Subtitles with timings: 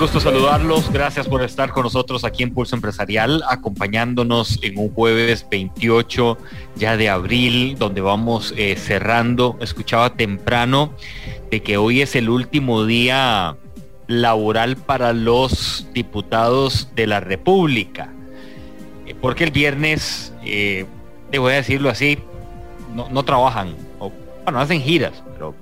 [0.00, 5.46] Gusto saludarlos, gracias por estar con nosotros aquí en Pulso Empresarial, acompañándonos en un jueves
[5.50, 6.38] 28
[6.76, 9.58] ya de abril, donde vamos eh, cerrando.
[9.60, 10.94] Escuchaba temprano
[11.50, 13.58] de que hoy es el último día
[14.06, 18.10] laboral para los diputados de la República,
[19.06, 20.86] eh, porque el viernes, eh,
[21.30, 22.18] te voy a decirlo así,
[22.94, 24.10] no, trabajan, o,
[24.44, 25.54] bueno, hacen giras, pero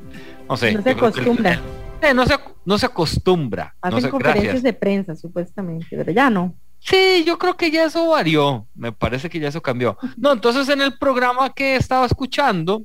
[0.49, 0.75] no sé.
[0.75, 1.61] No se acostumbra.
[2.01, 2.35] Eh, no, se,
[2.69, 3.75] no se acostumbra.
[3.81, 6.55] Hacen conferencias de prensa, supuestamente, pero ya no.
[6.79, 8.67] Sí, yo creo que ya eso varió.
[8.75, 9.97] Me parece que ya eso cambió.
[10.19, 12.83] No, entonces en el programa que estaba escuchando,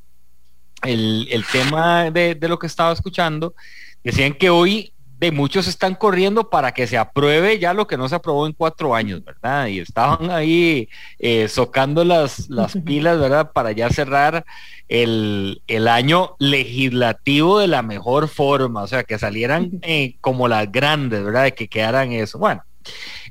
[0.83, 3.55] el, el tema de, de, lo que estaba escuchando,
[4.01, 4.92] decían que hoy
[5.24, 8.52] de muchos están corriendo para que se apruebe ya lo que no se aprobó en
[8.52, 9.68] cuatro años, ¿verdad?
[9.68, 13.52] Y estaban ahí eh, socando las, las pilas, ¿verdad?
[13.54, 14.43] Para ya cerrar
[14.90, 20.70] el, el, año legislativo de la mejor forma, o sea, que salieran eh, como las
[20.70, 21.43] grandes, ¿verdad?
[21.43, 22.37] De que quedaran eso.
[22.37, 22.62] Bueno,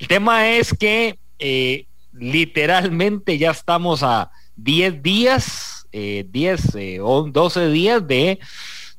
[0.01, 1.85] el tema es que eh,
[2.15, 6.63] literalmente ya estamos a 10 días, 10
[7.03, 8.39] o 12 días de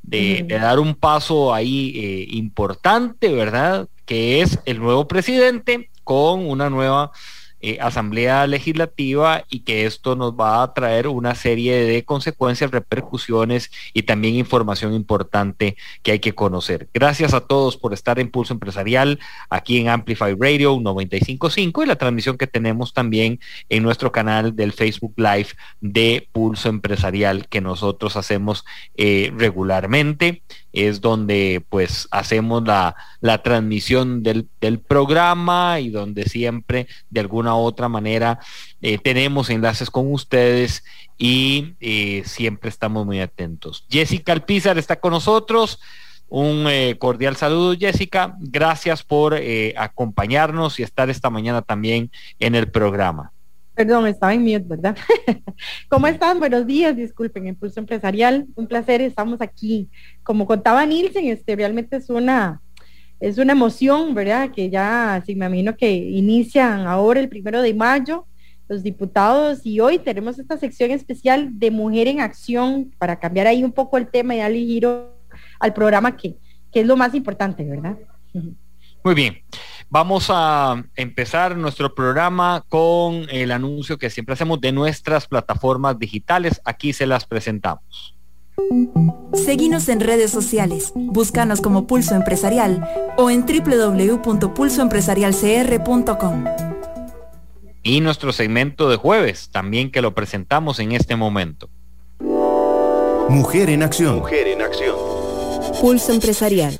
[0.03, 3.87] de, dar un paso ahí eh, importante, ¿verdad?
[4.05, 7.11] Que es el nuevo presidente con una nueva
[7.65, 13.71] eh, asamblea legislativa y que esto nos va a traer una serie de consecuencias, repercusiones
[13.93, 16.89] y también información importante que hay que conocer.
[16.93, 19.17] Gracias a todos por estar en Pulso Empresarial
[19.49, 24.73] aquí en Amplify Radio 955 y la transmisión que tenemos también en nuestro canal del
[24.73, 25.47] Facebook Live
[25.79, 28.65] de Pulso Empresarial que nosotros hacemos
[28.97, 32.95] eh, regularmente es donde pues hacemos la,
[33.43, 34.49] transmisión del,
[34.87, 38.39] programa y donde siempre de alguna u otra manera
[38.81, 40.83] eh, tenemos enlaces con ustedes
[41.17, 43.85] y eh, siempre estamos muy atentos.
[43.89, 45.79] Jessica Alpizar está con nosotros.
[46.27, 48.35] Un eh, cordial saludo, Jessica.
[48.39, 49.39] Gracias por
[49.77, 52.09] acompañarnos y estar esta mañana también
[52.39, 53.32] en el programa.
[53.75, 54.95] Perdón, estaba en mute, ¿verdad?
[55.89, 56.39] ¿Cómo están?
[56.39, 59.89] Buenos días, disculpen, Impulso Empresarial, un placer, estamos aquí.
[60.21, 62.61] Como contaba Nielsen, este realmente es una,
[63.19, 64.51] es una emoción, ¿verdad?
[64.51, 68.27] Que ya, sí, me imagino que inician ahora el primero de mayo
[68.67, 73.63] los diputados y hoy tenemos esta sección especial de Mujer en Acción para cambiar ahí
[73.63, 75.17] un poco el tema y darle giro
[75.59, 76.35] al programa que,
[76.71, 77.97] que es lo más importante, ¿verdad?
[79.03, 79.37] Muy bien.
[79.93, 86.59] Vamos a empezar nuestro programa con el anuncio que siempre hacemos de nuestras plataformas digitales.
[86.65, 88.15] Aquí se las presentamos.
[89.35, 90.93] Seguimos en redes sociales.
[90.95, 92.83] Búscanos como Pulso Empresarial
[93.17, 96.45] o en www.pulsoempresarialcr.com.
[97.83, 101.69] Y nuestro segmento de jueves, también que lo presentamos en este momento.
[103.29, 104.15] Mujer en acción.
[104.15, 104.95] Mujer en acción.
[105.79, 106.79] Pulso Empresarial.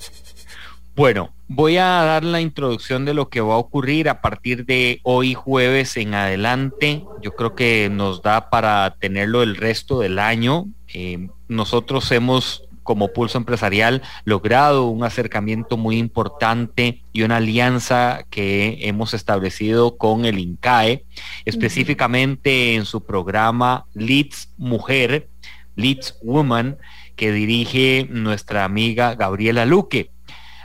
[0.96, 5.00] Bueno, Voy a dar la introducción de lo que va a ocurrir a partir de
[5.04, 7.04] hoy jueves en adelante.
[7.22, 10.66] Yo creo que nos da para tenerlo el resto del año.
[10.96, 18.80] Eh, nosotros hemos como pulso empresarial logrado un acercamiento muy importante y una alianza que
[18.82, 21.06] hemos establecido con el INCAE,
[21.46, 25.30] específicamente en su programa Leads Mujer,
[25.76, 26.78] Leads Woman,
[27.16, 30.10] que dirige nuestra amiga Gabriela Luque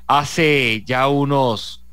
[0.08, 1.84] hace ya unos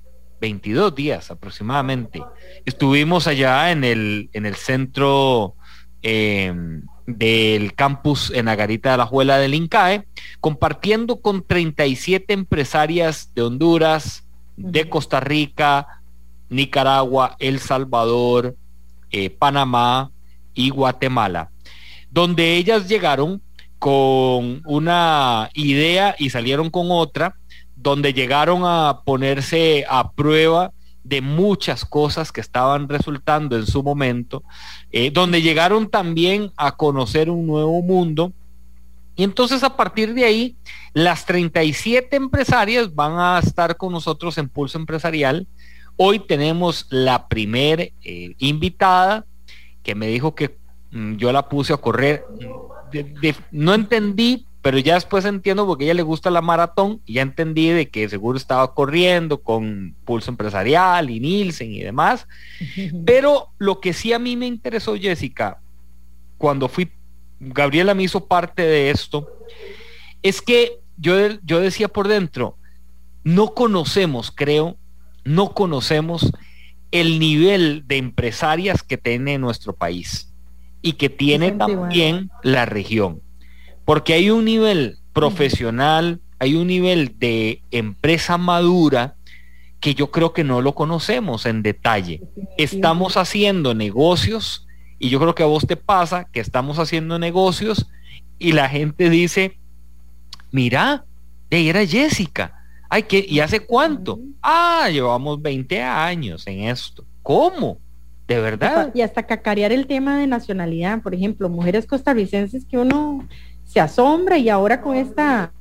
[0.42, 2.24] 22 días aproximadamente.
[2.66, 5.56] Estuvimos allá en el, en el centro
[6.02, 10.08] em, del campus en Agarita de la Juela del INCAE,
[10.40, 14.24] compartiendo con 37 empresarias de Honduras,
[14.56, 16.02] de Costa Rica,
[16.50, 18.56] Nicaragua, El Salvador,
[19.12, 20.12] eh, Panamá
[20.53, 21.52] y Guatemala,
[22.09, 23.42] donde ellas llegaron
[23.78, 27.35] con una idea y salieron con otra
[27.85, 30.72] donde llegaron a ponerse a prueba
[31.03, 34.41] de muchas cosas que estaban resultando en su momento,
[34.91, 38.34] eh, donde llegaron también a conocer un nuevo mundo.
[39.16, 40.55] Y entonces a partir de ahí,
[40.93, 45.46] las 37 empresarias van a estar con nosotros en Pulso Empresarial.
[45.96, 49.26] Hoy tenemos la primer eh, invitada
[49.84, 50.58] que me dijo que
[50.90, 52.26] mm, yo la puse a correr.
[53.52, 57.22] no entendí pero ya después entiendo porque a ella le gusta la maratón y ya
[57.22, 62.28] entendí de que seguro estaba corriendo con Pulso Empresarial y Nielsen y demás.
[63.06, 65.59] Pero lo que sí a mí me interesó, Jessica,
[66.40, 66.91] cuando fui,
[67.40, 69.38] Gabriela me hizo parte de esto,
[70.23, 71.14] es que yo,
[71.44, 72.58] yo decía por dentro,
[73.23, 74.78] no conocemos, creo,
[75.23, 76.32] no conocemos
[76.90, 80.34] el nivel de empresarias que tiene nuestro país
[80.82, 83.22] y que tiene también la región.
[83.85, 89.16] Porque hay un nivel profesional, hay un nivel de empresa madura
[89.79, 92.22] que yo creo que no lo conocemos en detalle.
[92.58, 94.67] Estamos haciendo negocios
[94.97, 97.87] y yo creo que a vos te pasa que estamos haciendo negocios
[98.40, 99.58] y la gente dice,
[100.52, 101.05] mira,
[101.49, 102.53] era Jessica.
[102.90, 103.26] Ay, ¿qué?
[103.28, 104.20] ¿Y hace cuánto?
[104.41, 107.05] Ah, llevamos 20 años en esto.
[107.22, 107.79] ¿Cómo?
[108.28, 108.91] ¿De verdad?
[108.96, 113.28] Y hasta cacarear el tema de nacionalidad, por ejemplo, mujeres costarricenses que uno
[113.75, 115.51] se asombra y ahora con esta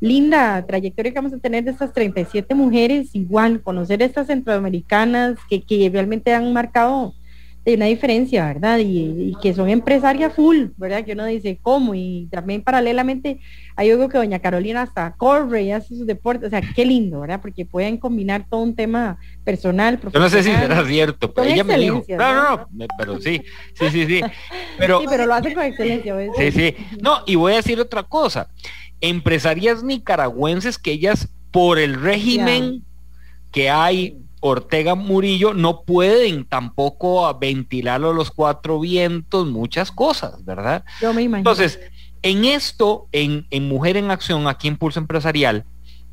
[0.00, 5.60] linda trayectoria que vamos a tener de estas 37 mujeres, igual conocer estas centroamericanas que,
[5.60, 7.12] que realmente han marcado
[7.64, 8.78] de una diferencia, ¿verdad?
[8.80, 11.04] Y, que son empresarias full, ¿verdad?
[11.04, 11.94] Que uno dice, ¿cómo?
[11.94, 13.40] Y también paralelamente
[13.74, 17.20] hay algo que doña Carolina hasta corre y hace sus deportes, o sea, qué lindo,
[17.20, 17.40] ¿verdad?
[17.40, 21.64] Porque pueden combinar todo un tema personal, Yo no sé si será cierto, pero ella
[21.64, 23.42] me dijo, no, no, no, pero sí,
[23.74, 24.20] sí, sí, sí.
[24.78, 26.14] Pero, sí, pero lo hace con excelencia.
[26.14, 26.30] ¿ves?
[26.36, 26.76] Sí, sí.
[27.00, 28.48] No, y voy a decir otra cosa.
[29.00, 32.82] Empresarias nicaragüenses que ellas, por el régimen
[33.52, 40.84] que hay Ortega Murillo no pueden tampoco ventilarlo los cuatro vientos, muchas cosas, ¿verdad?
[41.00, 41.50] Yo me imagino.
[41.50, 41.80] Entonces,
[42.20, 45.64] en esto, en, Mujer en Acción, aquí en Pulso Empresarial,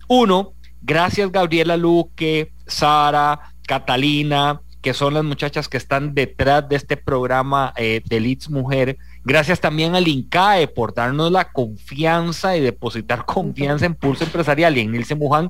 [0.07, 6.95] uno, gracias Gabriela Luque, Sara, Catalina, que son las muchachas que están detrás de este
[6.95, 8.97] programa eh, de Mujer.
[9.25, 14.79] Gracias también al INCAE por darnos la confianza y depositar confianza en Pulso Empresarial y
[14.79, 15.49] en Nilce Muján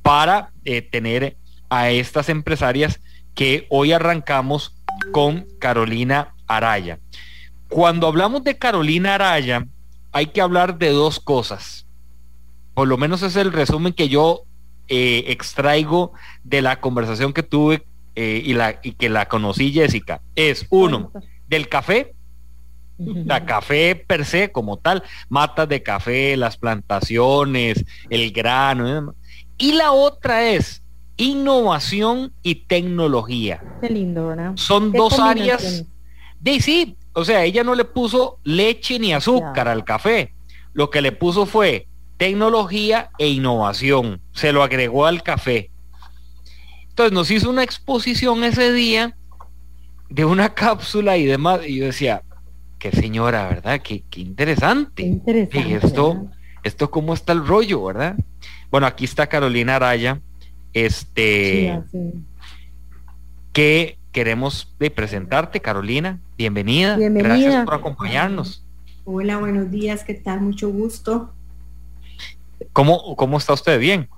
[0.00, 1.36] para eh, tener
[1.72, 3.00] a estas empresarias
[3.34, 4.76] que hoy arrancamos
[5.10, 6.98] con Carolina Araya.
[7.70, 9.66] Cuando hablamos de Carolina Araya,
[10.12, 11.86] hay que hablar de dos cosas.
[12.74, 14.42] Por lo menos es el resumen que yo
[14.88, 16.12] eh, extraigo
[16.44, 17.86] de la conversación que tuve
[18.16, 20.20] eh, y, la, y que la conocí Jessica.
[20.34, 21.10] Es uno,
[21.48, 22.14] del café,
[22.98, 29.14] la café per se como tal, matas de café, las plantaciones, el grano.
[29.56, 30.81] Y la otra es
[31.22, 33.62] innovación y tecnología.
[33.80, 34.52] Qué lindo, ¿verdad?
[34.56, 35.84] Son dos áreas.
[36.40, 40.34] De sí, o sea, ella no le puso leche ni azúcar al café.
[40.72, 41.86] Lo que le puso fue
[42.16, 44.20] tecnología e innovación.
[44.32, 45.70] Se lo agregó al café.
[46.88, 49.16] Entonces nos hizo una exposición ese día
[50.08, 51.60] de una cápsula y demás.
[51.66, 52.22] Y yo decía,
[52.78, 53.80] qué señora, ¿verdad?
[53.80, 55.02] Qué, interesante.
[55.02, 56.26] interesante esto,
[56.64, 58.16] esto cómo está el rollo, ¿verdad?
[58.70, 60.20] Bueno, aquí está Carolina Araya
[60.72, 61.82] este,
[63.52, 66.20] que queremos de presentarte, Carolina.
[66.36, 66.96] Bienvenida.
[66.98, 68.64] Gracias por acompañarnos.
[69.04, 70.04] Hola, buenos días.
[70.04, 70.40] ¿Qué tal?
[70.40, 71.32] Mucho gusto.
[72.72, 73.78] ¿Cómo, cómo está usted?
[73.80, 74.08] Bien.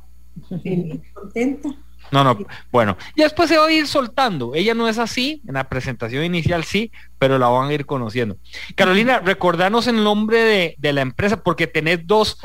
[1.14, 1.70] contenta.
[2.10, 2.38] No, no,
[2.70, 4.54] bueno, y después se va a ir soltando.
[4.54, 8.36] Ella no es así, en la presentación inicial sí, pero la van a ir conociendo.
[8.76, 12.38] Carolina, recordanos el nombre de, la empresa, porque tenés dos,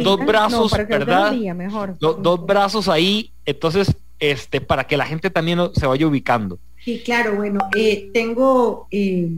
[0.00, 1.32] dos brazos, ¿verdad?
[1.98, 6.58] dos brazos ahí, entonces, este, para que la gente también se vaya ubicando.
[6.84, 9.30] Sí, claro, bueno, eh, tengo eh,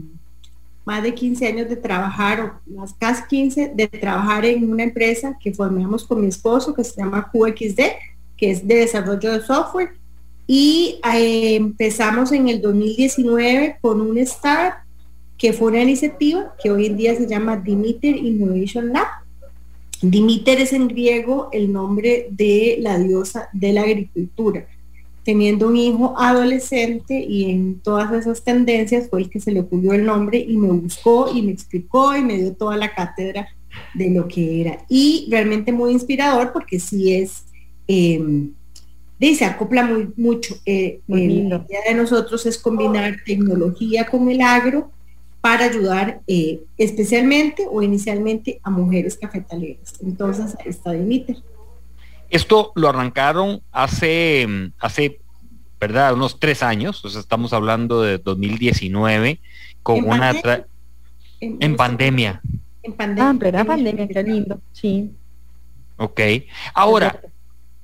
[0.85, 5.37] más de 15 años de trabajar, o más casi 15, de trabajar en una empresa
[5.39, 7.81] que formamos con mi esposo, que se llama QXD
[8.37, 9.95] que es de desarrollo de software.
[10.45, 14.85] Y eh, empezamos en el 2019 con un start
[15.37, 19.07] que fue una iniciativa que hoy en día se llama Dimiter Innovation Lab.
[20.01, 24.67] Dimiter es en griego el nombre de la diosa de la agricultura.
[25.23, 29.93] Teniendo un hijo adolescente y en todas esas tendencias fue el que se le ocurrió
[29.93, 33.47] el nombre y me buscó y me explicó y me dio toda la cátedra
[33.93, 34.85] de lo que era.
[34.87, 37.43] Y realmente muy inspirador porque sí es
[37.87, 38.49] eh,
[39.19, 40.55] se acopla muy mucho.
[40.65, 44.91] Eh, eh, la idea de nosotros es combinar tecnología con el agro
[45.41, 49.93] para ayudar eh, especialmente o inicialmente a mujeres cafetaleras.
[50.01, 51.37] Entonces, está Dimiter.
[52.29, 54.47] Esto lo arrancaron hace,
[54.79, 55.19] hace,
[55.79, 56.13] ¿verdad?
[56.13, 59.39] Unos tres años, o sea, estamos hablando de 2019,
[59.83, 60.35] con una...
[61.39, 62.41] En, pandemia.
[62.83, 63.61] En pandemia.
[63.61, 65.11] Ah, pandemia, qué lindo, sí.
[65.97, 66.19] Ok.
[66.73, 67.21] Ahora,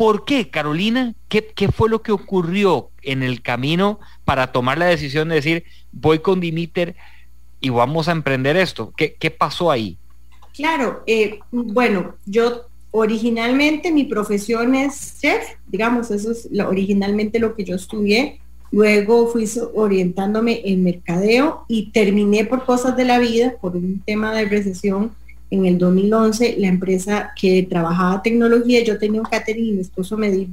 [0.03, 1.13] ¿Por qué, Carolina?
[1.29, 6.19] ¿Qué, fue lo que ocurrió en el camino para tomar la decisión de decir, voy
[6.19, 6.95] con Dimiter
[7.63, 8.93] y vamos a emprender esto?
[8.95, 9.97] ¿Qué, pasó ahí?
[10.53, 17.63] Claro, eh, bueno, yo originalmente mi profesión es chef, digamos, eso es originalmente lo que
[17.63, 18.39] yo estudié.
[18.71, 24.35] Luego fui orientándome en mercadeo y terminé por cosas de la vida, por un tema
[24.35, 25.15] de recesión,
[25.49, 30.17] en el 2011, la empresa que trabajaba tecnología, yo tenía un catering y mi esposo
[30.17, 30.51] me dijo,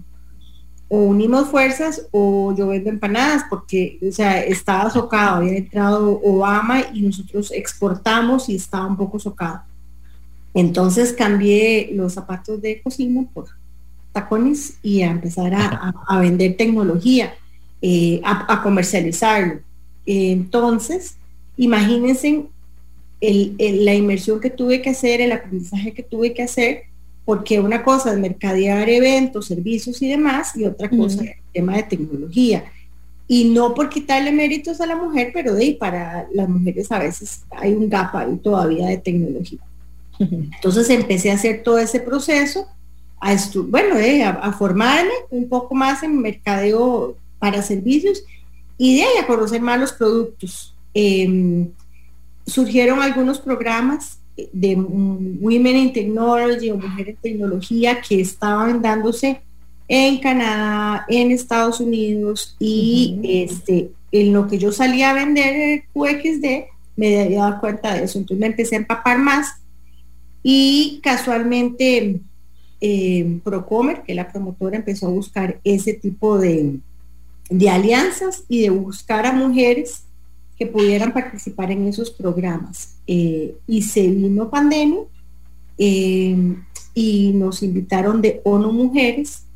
[0.92, 6.82] o unimos fuerzas o yo vendo empanadas, porque, o sea, estaba socado, había entrado Obama
[6.92, 9.62] y nosotros exportamos y estaba un poco socado.
[10.52, 13.46] Entonces cambié los zapatos de cocina por
[14.10, 17.34] tacones y a empezar a, vender tecnología,
[17.80, 19.60] eh, a, comercializarlo.
[20.04, 21.16] entonces,
[21.56, 22.46] imagínense
[23.20, 26.89] la inmersión que tuve que hacer, el aprendizaje que tuve que hacer,
[27.30, 31.76] porque una cosa es mercadear eventos, servicios y demás, y otra cosa es el tema
[31.76, 32.64] de tecnología.
[33.28, 37.44] Y no por quitarle méritos a la mujer, pero de para las mujeres a veces
[37.52, 39.60] hay un gap ahí todavía de tecnología.
[40.18, 42.66] Entonces empecé a hacer todo ese proceso,
[43.20, 43.36] a
[43.68, 48.24] bueno, eh, a, formarme un poco más en mercadeo para servicios
[48.76, 50.74] y de ahí a conocer más los productos.
[50.94, 51.70] Em,
[52.44, 54.19] surgieron algunos programas
[54.52, 59.40] de Women in Technology o Mujeres en Tecnología que estaban dándose
[59.88, 66.68] en Canadá, en Estados Unidos y este, en lo que yo salía a vender QXD
[66.96, 68.18] me había dado cuenta de eso.
[68.18, 69.60] Entonces me empecé a empapar más
[70.42, 72.20] y casualmente
[72.80, 76.78] eh, Procomer, que la promotora, empezó a buscar ese tipo de,
[77.48, 80.04] de alianzas y de buscar a mujeres
[80.60, 82.96] que pudieran participar en esos programas.
[83.06, 85.00] Eh, y se vino pandemia
[85.78, 86.36] eh,
[86.92, 89.46] y nos invitaron de ONU Mujeres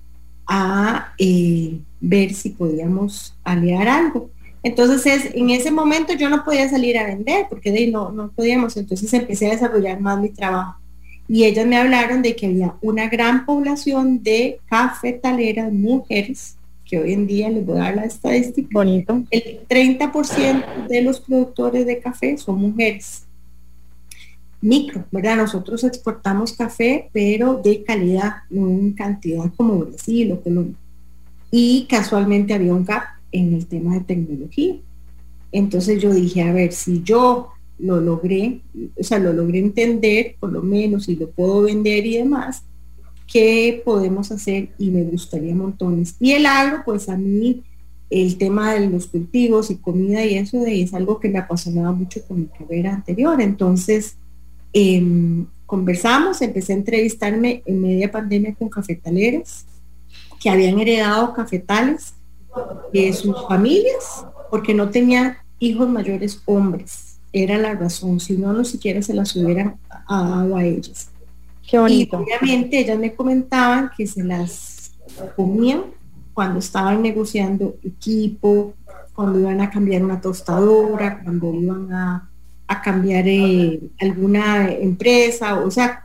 [0.46, 4.30] a eh, ver si podíamos aliar algo.
[4.62, 8.30] Entonces es, en ese momento yo no podía salir a vender porque de, no, no
[8.30, 10.80] podíamos, entonces empecé a desarrollar más mi trabajo.
[11.28, 17.12] Y ellas me hablaron de que había una gran población de cafetaleras mujeres que hoy
[17.12, 18.68] en día les voy a dar la estadística.
[18.72, 19.24] Bonito.
[19.30, 23.24] El 30% de los productores de café son mujeres.
[24.60, 25.36] Micro, ¿verdad?
[25.36, 30.76] Nosotros exportamos café, pero de calidad, no en cantidad como Brasil o Colombia.
[31.50, 34.76] Y casualmente había un gap en el tema de tecnología.
[35.52, 38.60] Entonces yo dije, a ver, si yo lo logré,
[38.98, 42.64] o sea, lo logré entender, por lo menos, y lo puedo vender y demás,
[43.26, 46.16] qué podemos hacer y me gustaría montones.
[46.20, 47.62] Y el agro, pues a mí
[48.10, 51.92] el tema de los cultivos y comida y eso de, es algo que me apasionaba
[51.92, 53.40] mucho con mi carrera anterior.
[53.40, 54.16] Entonces,
[54.72, 59.66] em, conversamos, empecé a entrevistarme en media pandemia con cafetaleras
[60.40, 62.14] que habían heredado cafetales
[62.92, 67.18] de sus familias porque no tenían hijos mayores hombres.
[67.32, 69.76] Era la razón, si no, no siquiera se las hubieran
[70.08, 71.10] dado a ellas.
[71.68, 72.18] Qué bonito.
[72.18, 74.92] obviamente ellas me comentaban que se las
[75.37, 75.85] comían
[76.33, 78.75] cuando estaban negociando equipo,
[79.14, 82.30] cuando iban a cambiar una tostadora, cuando iban a,
[82.83, 86.02] cambiar eh, alguna empresa, o sea,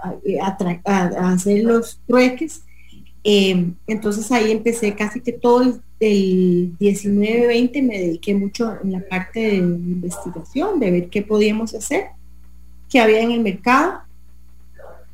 [0.86, 2.62] a, hacer los trueques.
[3.24, 9.02] Eh, entonces ahí empecé casi que todo el, el 19-20 me dediqué mucho en la
[9.10, 12.10] parte de investigación, de ver qué podíamos hacer,
[12.88, 14.04] qué había en el mercado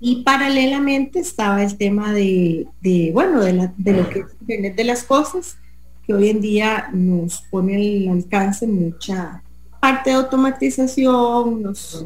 [0.05, 2.67] y paralelamente estaba el tema de,
[3.11, 5.57] bueno, de, lo que es de las Cosas,
[6.05, 9.41] que hoy en día nos pone al alcance mucha
[9.79, 12.05] parte de automatización, nos,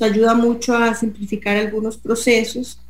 [0.00, 2.80] ayuda mucho a simplificar algunos procesos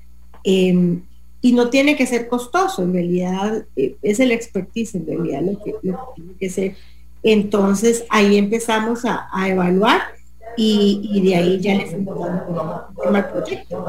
[0.45, 1.03] em,
[1.41, 5.65] y no tiene que ser costoso, en realidad eh, es el expertise, en realidad lo
[5.65, 5.75] que,
[6.15, 6.77] tiene que ser.
[7.25, 10.14] Entonces ahí empezamos a, a evaluar
[10.57, 13.85] y, de ahí ya le fuimos dando proyecto.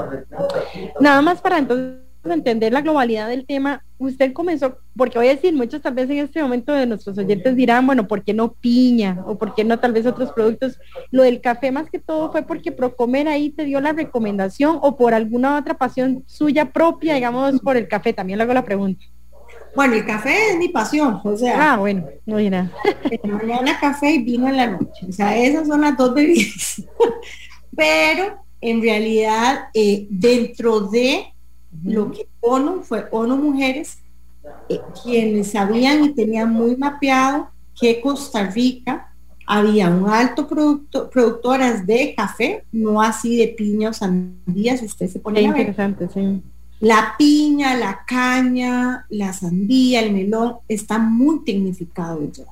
[1.00, 5.54] Nada más para entonces entender la globalidad del tema, usted comenzó, porque voy a decir,
[5.54, 9.24] muchos tal vez en este momento de nuestros oyentes dirán, bueno, ¿por qué no piña?
[9.28, 10.80] O ¿por qué no tal vez otros productos?
[11.12, 14.96] Lo del café más que todo fue porque Procomer ahí te dio la recomendación o
[14.96, 18.14] por alguna otra pasión suya propia, digamos, por el café.
[18.14, 19.06] También le hago la pregunta.
[19.76, 21.74] Bueno, el café es mi pasión, o sea.
[21.74, 22.72] Ah, bueno, no hay nada.
[23.24, 25.06] mañana café y vino en la noche.
[25.08, 26.82] O sea, esas son las dos bebidas.
[27.76, 31.34] Pero en realidad, eh, dentro de
[31.84, 34.00] lo que ONU fue ONU Mujeres,
[34.70, 39.14] eh, quienes sabían y tenían muy mapeado que Costa Rica
[39.46, 45.20] había un alto producto, productoras de café, no así de piña o sandías, usted se
[45.20, 46.42] pone interesante, sí
[46.80, 52.46] la piña, la caña, la sandía, el melón, está muy tecnificado ya.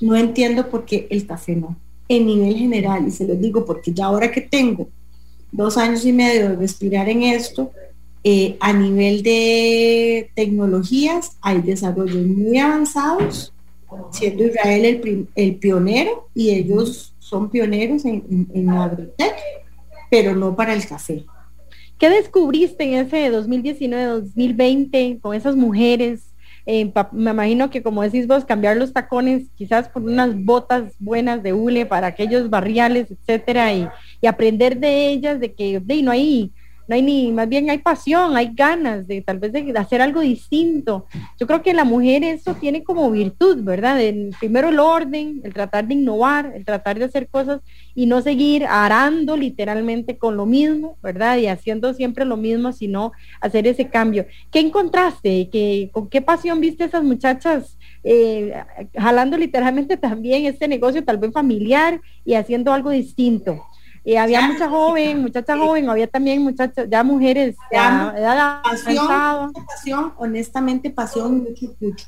[0.00, 1.76] No entiendo por qué el café no.
[2.08, 4.88] En nivel general, y se lo digo porque ya ahora que tengo
[5.52, 7.70] dos años y medio de respirar en esto,
[8.22, 13.52] eh, a nivel de tecnologías hay desarrollos muy avanzados,
[14.10, 19.34] siendo Israel el, pionero y ellos son pioneros en, en, agrotech,
[20.10, 21.24] pero no para el café
[22.00, 26.32] ¿Qué descubriste en ese 2019-2020 con esas mujeres?
[26.64, 31.42] Eh, me imagino que como decís vos, cambiar los tacones quizás por unas botas buenas
[31.42, 33.86] de hule para aquellos barriales, etcétera, y,
[34.26, 36.50] aprender de ellas, de que de, no hay
[36.90, 40.22] no hay ni, más bien hay pasión, hay ganas de tal vez de hacer algo
[40.22, 41.06] distinto.
[41.38, 44.00] Yo creo que la mujer eso tiene como virtud, ¿verdad?
[44.00, 47.60] El, primero el orden, el tratar de innovar, el tratar de hacer cosas
[47.94, 51.38] y no seguir arando literalmente con lo mismo, ¿verdad?
[51.38, 54.26] Y haciendo siempre lo mismo, sino hacer ese cambio.
[54.50, 55.48] ¿Qué encontraste?
[55.48, 58.52] ¿Qué, ¿Con qué pasión viste esas muchachas eh,
[58.96, 63.62] jalando literalmente también este negocio tal vez familiar y haciendo algo distinto?
[64.04, 70.90] Y había mucha joven, muchacha joven, había también muchachas, ya mujeres, ya, pasión, pasión, honestamente
[70.90, 72.06] pasión mucho, mucho.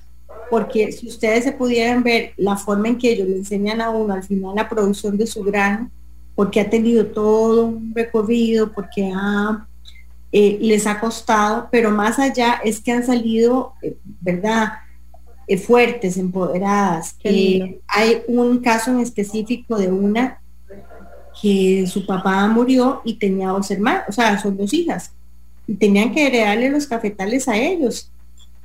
[0.50, 4.14] Porque si ustedes se pudieran ver la forma en que ellos le enseñan a uno
[4.14, 5.90] al final la producción de su grano,
[6.34, 9.12] porque ha tenido todo un recorrido, porque
[10.32, 14.72] eh, les ha costado, pero más allá es que han salido, eh, ¿verdad?
[15.46, 17.16] Eh, fuertes, empoderadas.
[17.86, 20.41] hay un caso en específico de una
[21.40, 25.12] que su papá murió y tenía dos hermanos, o sea, son dos hijas,
[25.66, 28.10] y tenían que heredarle los cafetales a ellos.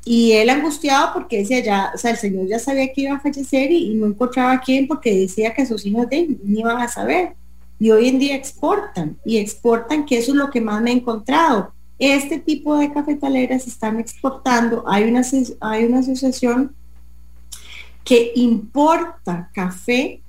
[0.04, 3.20] Y él angustiado porque decía ya, o sea, el señor ya sabía que iba a
[3.20, 6.88] fallecer y, no encontraba a quién porque decía que sus hijos de ni iban a
[6.88, 7.34] saber.
[7.78, 10.94] Y hoy en día exportan y exportan, que eso es lo que más me he
[10.94, 11.74] encontrado.
[12.00, 14.84] Este tipo de cafetaleras están exportando.
[14.88, 15.24] Hay una,
[15.60, 16.74] hay una asociación
[18.06, 20.22] que importa café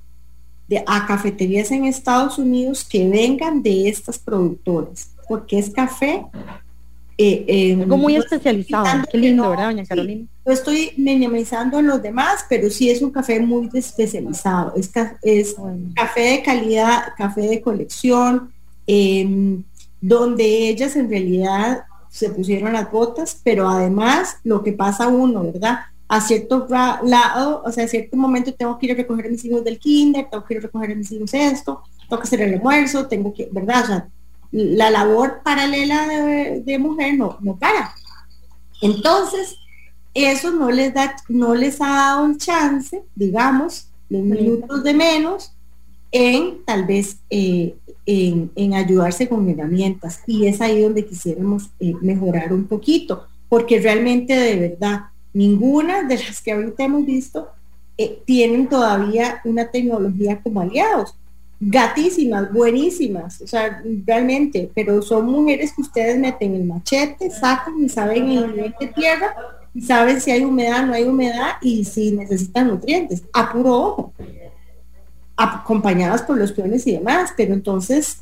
[0.85, 6.25] a cafeterías en Estados Unidos que vengan de estas productoras, porque es café.
[7.17, 9.03] Eh, eh, Algo muy especializado.
[9.11, 10.25] Qué lindo, ¿verdad, doña Carolina?
[10.49, 14.73] no estoy minimizando a los demás, pero sí es un café muy especializado.
[14.75, 14.89] Es,
[15.21, 15.55] es
[15.95, 18.51] café de calidad, café de colección,
[18.87, 19.63] em,
[20.01, 25.81] donde ellas en realidad se pusieron las botas, pero además lo que pasa uno, ¿verdad?
[26.09, 29.45] A cierto lado, o sea, a cierto momento tengo que ir a recoger a mis
[29.45, 32.41] hijos del kinder, tengo que ir a recoger a mis hijos esto, tengo que hacer
[32.41, 33.83] el almuerzo, tengo que, ¿verdad?
[33.83, 34.09] O sea,
[34.51, 37.93] la labor paralela de, mujer no, no para.
[38.81, 39.55] Entonces,
[40.15, 45.53] eso no les da, no les ha dado un chance, digamos, los minutos de menos,
[46.11, 47.75] en tal vez eh,
[48.07, 50.21] en, ayudarse con herramientas.
[50.25, 55.01] Y es ahí donde quisiéramos eh, mejorar un poquito, porque realmente de verdad
[55.33, 57.49] Ninguna de las que ahorita hemos visto
[57.97, 61.15] eh, tienen todavía una tecnología como aliados.
[61.59, 67.89] Gatísimas, buenísimas, o sea, realmente, pero son mujeres que ustedes meten el machete, sacan y
[67.89, 69.35] saben el nivel de tierra
[69.73, 74.13] y saben si hay humedad, no hay humedad y si necesitan nutrientes, a puro ojo,
[75.35, 78.21] acompañadas por los peones y demás, pero entonces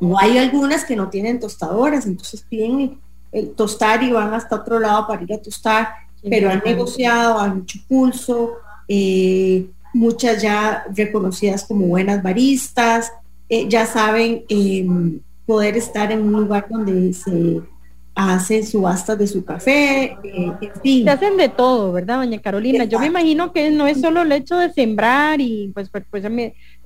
[0.00, 3.00] no hay algunas que no tienen tostadoras, entonces piden
[3.32, 5.88] el tostar y van hasta otro lado para ir a tostar
[6.28, 8.54] pero han negociado, han hecho pulso,
[8.88, 13.12] eh, muchas ya reconocidas como buenas baristas,
[13.48, 17.62] eh, ya saben em, poder estar en un lugar donde se
[18.14, 22.84] hace subastas de su café, eh, Se hacen de todo, ¿verdad, doña Carolina?
[22.84, 26.24] Yo me imagino que no es solo el hecho de sembrar y pues, pues, pues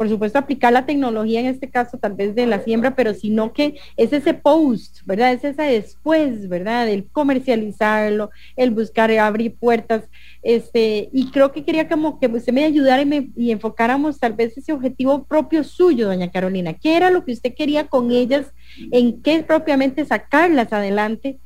[0.02, 3.52] por supuesto aplicar la tecnología en este caso tal vez de la siembra, pero sino
[3.52, 5.32] que es ese post, ¿verdad?
[5.32, 6.88] Es ese después, ¿verdad?
[6.88, 10.02] El comercializarlo, el buscar abrir puertas,
[10.42, 14.32] este, y creo que quería como que usted me ayudara y, me, y enfocáramos tal
[14.32, 16.72] vez ese objetivo propio suyo, doña Carolina.
[16.72, 18.46] ¿Qué era lo que usted quería con ellas?
[18.90, 21.38] ¿En qué propiamente sacarlas adelante?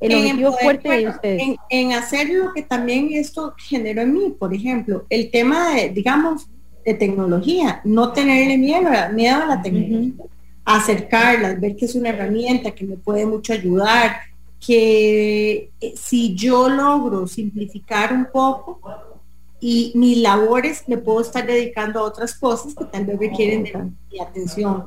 [0.00, 1.56] El objetivo fuerte de ustedes.
[1.70, 6.48] En, hacer lo que también esto generó en mí, por ejemplo, el tema de, digamos,
[6.84, 10.24] de tecnología, no tenerle miedo, miedo a la tecnología,
[10.64, 14.16] acercarlas, ver que es una herramienta que me puede mucho ayudar,
[14.64, 18.80] que eh, si yo logro simplificar un poco
[19.60, 23.90] y mis labores me puedo estar dedicando a otras cosas que tal vez requieren de
[24.10, 24.86] mi atención.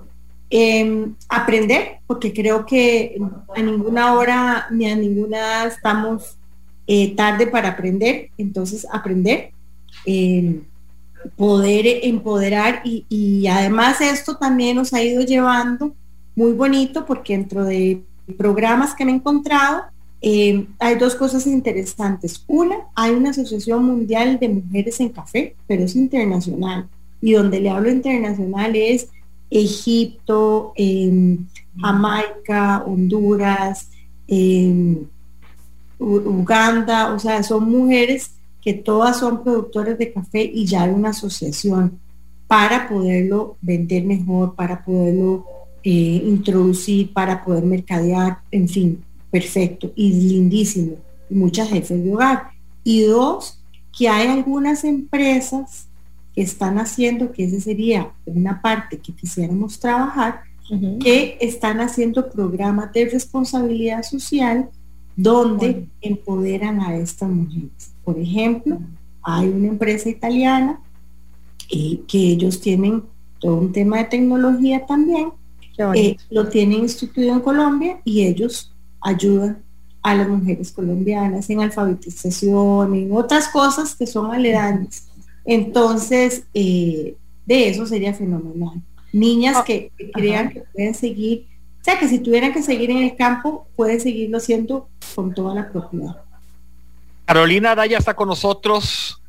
[0.50, 3.18] Em, aprender, porque creo que
[3.56, 6.38] a ninguna hora ni a ninguna estamos
[6.88, 9.52] eh, tarde para aprender, entonces aprender,
[10.06, 10.62] em,
[11.36, 15.94] poder empoderar y, además esto también nos ha ido llevando
[16.36, 18.02] muy bonito porque dentro de
[18.38, 19.84] programas que me he encontrado,
[20.22, 22.44] eh, hay dos cosas interesantes.
[22.48, 26.88] Una, hay una Asociación Mundial de Mujeres en Café, pero es internacional.
[27.22, 29.08] Y donde le hablo internacional es
[29.50, 30.74] Egipto,
[31.80, 33.90] Jamaica, Honduras,
[36.00, 38.32] Uganda, o sea, son mujeres
[38.66, 42.00] que todas son productores de café y ya hay una asociación
[42.48, 45.46] para poderlo vender mejor, para poderlo
[45.84, 50.96] eh, introducir, para poder mercadear, en fin, perfecto y lindísimo.
[51.30, 52.50] Muchas jefes de hogar.
[52.84, 53.60] Y dos,
[53.96, 55.88] que hay algunas empresas
[56.34, 60.42] que están haciendo, que esa sería una parte que quisiéramos trabajar,
[61.00, 64.70] que están haciendo programas de responsabilidad social
[65.16, 67.94] donde empoderan a estas mujeres.
[68.04, 68.80] Por ejemplo,
[69.22, 70.80] hay una empresa italiana
[71.72, 73.04] eh, que ellos tienen
[73.40, 75.30] todo un tema de tecnología también,
[75.96, 79.62] eh, lo tienen instituido en Colombia y ellos ayudan
[80.02, 85.08] a las mujeres colombianas en alfabetización, en otras cosas que son aledañas.
[85.44, 88.82] Entonces, eh, de eso sería fenomenal.
[89.12, 91.48] Niñas ah, que, crean que pueden seguir,
[91.86, 95.54] o sea, que si tuvieran que seguir en el campo, pueden seguirlo haciendo con toda
[95.54, 96.20] la propiedad.
[97.26, 99.22] Carolina Araya está con nosotros.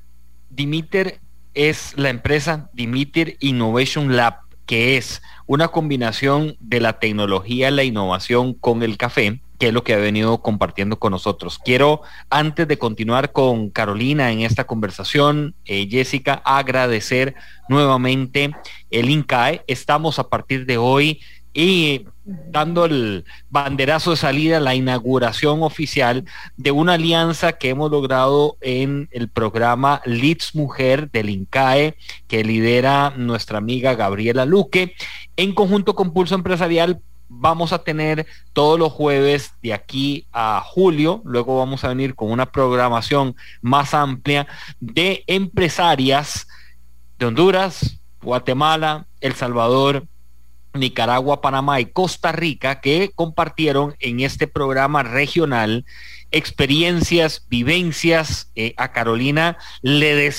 [0.49, 1.21] Dimiter
[1.53, 8.55] es la empresa Dimiter Innovation Lab, que es una combinación de la tecnología, la innovación
[8.55, 11.59] con el café que es lo que ha venido compartiendo con nosotros.
[11.59, 17.35] Quiero, antes de continuar con Carolina en esta conversación, eh, Jessica, agradecer
[17.69, 18.55] nuevamente
[18.91, 19.63] el INCAE.
[19.67, 21.21] Estamos a partir de hoy
[21.57, 26.27] y dando el banderazo de salida, la inauguración oficial
[26.59, 31.97] de una alianza que hemos logrado en el programa Leads Mujer del INCAE,
[32.29, 34.95] que lidera nuestra amiga Gabriela Luque,
[35.37, 41.23] en conjunto con Pulso Empresarial vamos a tener todos los jueves de aquí a julio.
[41.25, 44.47] Luego vamos a venir con una programación más amplia
[44.79, 46.47] de empresarias
[47.19, 50.07] de Honduras, Guatemala, El Salvador,
[50.77, 55.85] Nicaragua, Panamá y Costa Rica que compartieron en este programa regional
[56.31, 58.51] experiencias, vivencias.
[58.57, 60.33] Eh, a Carolina le,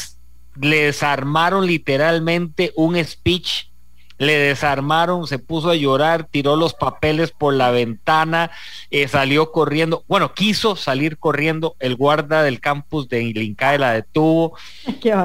[0.61, 3.67] le desarmaron literalmente un speech
[4.17, 8.51] le desarmaron, se puso a llorar, tiró los papeles por la ventana,
[8.89, 14.57] eh, salió corriendo, bueno, quiso salir corriendo, el guarda del campus de Ilincae la detuvo,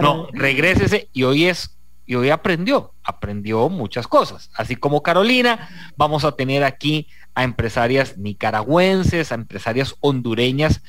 [0.00, 6.24] no, regrésese y hoy es, y hoy aprendió, aprendió muchas cosas, así como Carolina, vamos
[6.24, 10.82] a tener aquí a empresarias nicaragüenses, a empresarias hondureñas,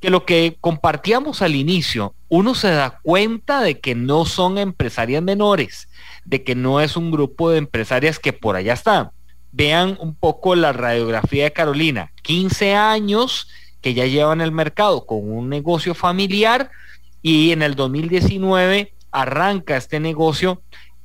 [0.00, 5.22] que lo que compartíamos al inicio, uno se da cuenta de que no son empresarias
[5.22, 5.88] menores,
[6.24, 9.10] de que no es un grupo de empresarias que por allá están.
[9.50, 13.48] Vean un poco la radiografía de Carolina, 15 años
[13.80, 16.70] que ya llevan el mercado con un negocio familiar
[17.22, 20.62] y en el 2019 arranca este negocio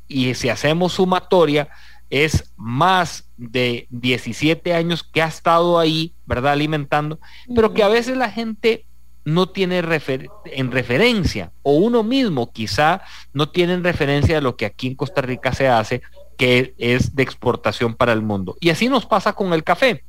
[0.08, 1.70] y si hacemos sumatoria
[2.10, 6.54] es más de 17 años que ha estado ahí, ¿verdad?
[6.54, 7.20] Alimentando,
[7.56, 8.86] pero que a veces la gente
[9.26, 14.66] no tiene en referencia, o uno mismo quizá no tiene en referencia de lo que
[14.66, 16.02] aquí en Costa Rica se hace,
[16.38, 18.58] que es de exportación para el mundo.
[18.60, 20.04] Y así nos pasa con el café.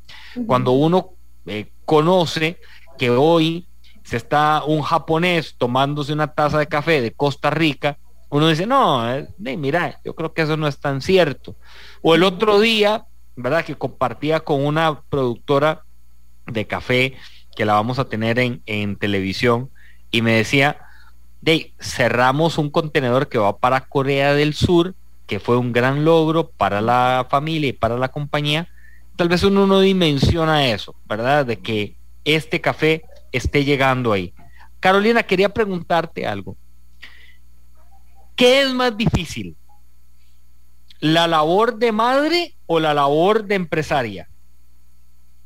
[0.46, 1.10] Cuando uno
[1.46, 2.58] eh, conoce
[2.98, 3.66] que hoy
[4.04, 9.12] se está un japonés tomándose una taza de café de Costa Rica, uno dice, no,
[9.12, 11.56] eh, mira, yo creo que eso no es tan cierto.
[12.02, 13.64] O el otro día, ¿verdad?
[13.64, 15.84] Que compartía con una productora
[16.46, 17.14] de café
[17.56, 19.70] que la vamos a tener en, en televisión,
[20.10, 20.78] y me decía,
[21.40, 24.94] de cerramos un contenedor que va para Corea del Sur,
[25.26, 28.68] que fue un gran logro para la familia y para la compañía.
[29.16, 31.46] Tal vez uno no dimensiona eso, ¿verdad?
[31.46, 33.04] De que este café
[33.36, 34.32] esté llegando ahí.
[34.80, 36.56] Carolina, quería preguntarte algo.
[38.36, 39.56] ¿Qué es más difícil?
[41.00, 44.28] ¿La labor de madre o la labor de empresaria?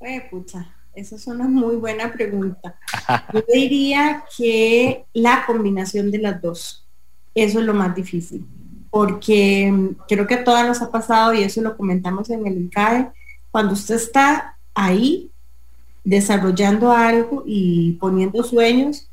[0.01, 0.74] Eh, pucha.
[0.94, 2.79] Esa es una muy buena pregunta.
[3.33, 6.87] Yo diría que la combinación de las dos,
[7.35, 8.44] eso es lo más difícil,
[8.90, 12.57] porque mm, creo que a todas nos ha pasado y eso lo comentamos en el
[12.57, 13.11] INCAE,
[13.53, 15.31] cuando usted está ahí
[16.09, 19.09] desarrollando algo y poniendo sueños,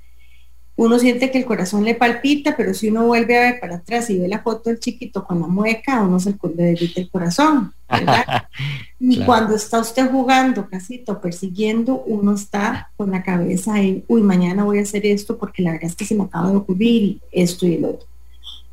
[0.77, 4.09] uno siente que el corazón le palpita, pero si uno vuelve a ver para atrás
[4.09, 7.73] y ve la foto del chiquito con la mueca, uno se le derrite el corazón.
[8.99, 14.65] y cuando está usted jugando casito, persiguiendo, uno está con la cabeza en, uy, mañana
[14.65, 17.65] voy a hacer esto porque la verdad es que se me acaba de ocurrir esto
[17.65, 18.07] y el otro.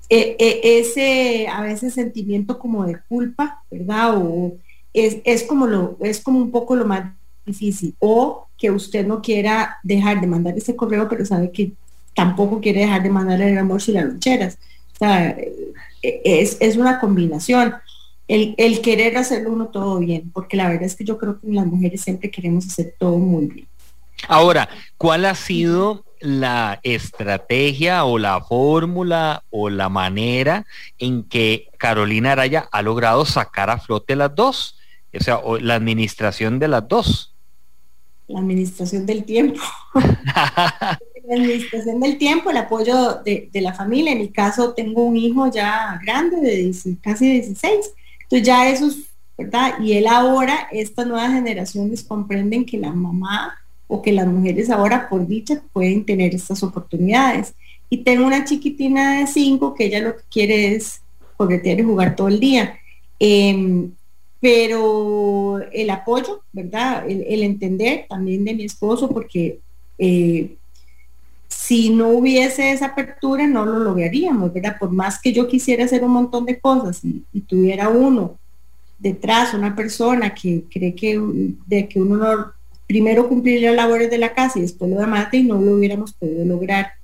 [0.09, 4.17] E, e, ese a veces sentimiento como de culpa, ¿verdad?
[4.17, 4.53] O
[4.93, 7.13] es, es, como lo, es como un poco lo más
[7.45, 7.95] difícil.
[7.99, 11.73] O que usted no quiera dejar de mandar ese correo, pero sabe que
[12.15, 14.59] tampoco quiere dejar de mandar el amor y las loncheras.
[14.95, 17.75] O sea, e, es, es una combinación.
[18.29, 21.49] El, el, querer hacerlo uno todo bien, porque la verdad es que yo creo que
[21.49, 23.67] las mujeres siempre queremos hacer todo muy bien.
[24.29, 30.65] Ahora, ¿cuál ha sido la estrategia o la fórmula o la manera
[30.99, 34.79] en que Carolina Araya ha logrado sacar a flote las dos?
[35.15, 37.32] O sea, la administración de las dos.
[38.33, 39.61] La administración del tiempo.
[39.95, 44.13] la administración del tiempo, el apoyo de, la familia.
[44.13, 47.93] En mi caso, tengo un hijo ya grande, de casi 16.
[48.23, 48.97] Entonces ya eso es,
[49.37, 49.79] ¿verdad?
[49.81, 55.11] Y él ahora, estas nuevas generaciones comprenden que la mamá o que las mujeres ahora,
[55.11, 57.55] por dicha, pueden tener estas oportunidades.
[57.91, 61.03] Y tengo una chiquitina de 5 que ella lo que quiere es
[61.37, 62.79] corretear y jugar todo el día.
[63.19, 63.93] Em,
[64.43, 67.09] pero el apoyo, ¿verdad?
[67.09, 69.61] El, entender también de mi esposo, porque
[69.99, 70.57] eh,
[71.47, 74.79] si no hubiese esa apertura no lo lograríamos, ¿verdad?
[74.81, 78.37] Por más que yo quisiera hacer un montón de cosas y, tuviera uno
[78.99, 81.23] detrás, una persona que cree que,
[81.67, 82.53] de que uno no,
[82.89, 86.15] primero cumplir las labores de la casa y después lo mate y no lo hubiéramos
[86.15, 86.95] podido lograr.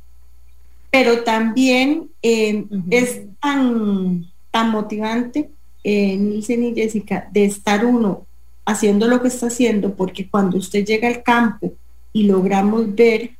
[0.90, 5.50] Pero también eh, es tan, tan motivante
[5.84, 8.26] eh, Nielsen y Jessica, de estar uno
[8.64, 11.72] haciendo lo que está haciendo, porque cuando usted llega al campo
[12.12, 13.30] y logramos ver,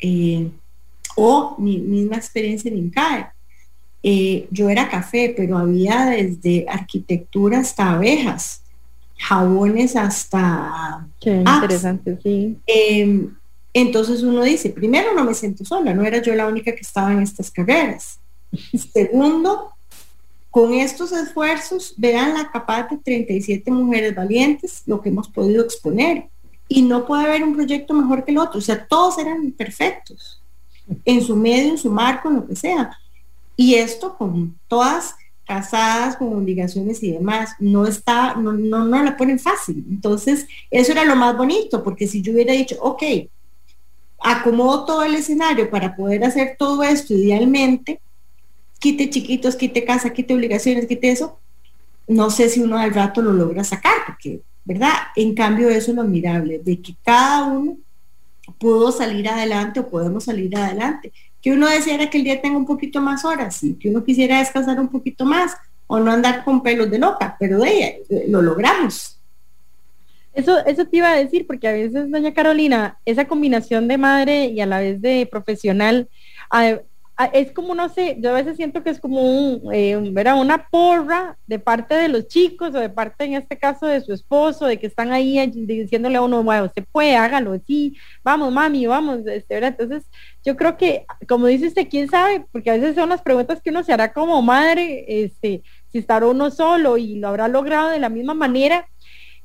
[0.00, 0.50] eh,
[1.16, 3.26] o mi misma experiencia en INCAE,
[4.02, 8.62] eh, yo era café, pero había desde arquitectura hasta abejas,
[9.18, 11.08] jabones hasta...
[11.20, 12.56] Qué interesante, sí.
[12.66, 13.34] Em,
[13.72, 17.12] entonces uno dice, primero no me siento sola, no era yo la única que estaba
[17.12, 18.18] en estas carreras.
[18.92, 19.70] Segundo,
[20.56, 26.30] con estos esfuerzos, vean la capaz de 37 mujeres valientes, lo que hemos podido exponer.
[26.66, 28.58] Y no puede haber un proyecto mejor que el otro.
[28.58, 30.40] O sea, todos eran perfectos,
[31.04, 32.90] en su medio, en su marco, en lo que sea.
[33.54, 35.14] Y esto con todas
[35.46, 39.84] casadas, con obligaciones y demás, no está, no, no, no la ponen fácil.
[39.90, 43.02] Entonces, eso era lo más bonito, porque si yo hubiera dicho, ok,
[44.20, 48.00] acomodo todo el escenario para poder hacer todo esto idealmente,
[48.78, 51.38] quite chiquitos, quite casa, quite obligaciones, quite eso,
[52.08, 54.92] no sé si uno al rato lo logra sacar, porque, ¿verdad?
[55.16, 57.76] En cambio, eso es lo admirable, de que cada uno
[58.58, 61.12] pudo salir adelante o podemos salir adelante.
[61.42, 64.38] Que uno deseara que el día tenga un poquito más horas, y que uno quisiera
[64.38, 65.52] descansar un poquito más
[65.88, 67.92] o no andar con pelos de loca, pero de ella,
[68.28, 69.18] lo logramos.
[70.32, 74.46] Eso, eso te iba a decir, porque a veces, doña Carolina, esa combinación de madre
[74.46, 76.08] y a la vez de profesional,
[77.32, 81.38] es como, no sé, yo a veces siento que es como un, eh, una porra
[81.46, 84.78] de parte de los chicos o de parte, en este caso, de su esposo, de
[84.78, 89.54] que están ahí diciéndole a uno, bueno, usted puede, hágalo, sí, vamos, mami, vamos, este,
[89.54, 89.76] ¿verdad?
[89.78, 90.10] Entonces,
[90.44, 93.70] yo creo que, como dice usted, quién sabe, porque a veces son las preguntas que
[93.70, 97.98] uno se hará como madre, este, si estará uno solo y lo habrá logrado de
[97.98, 98.86] la misma manera,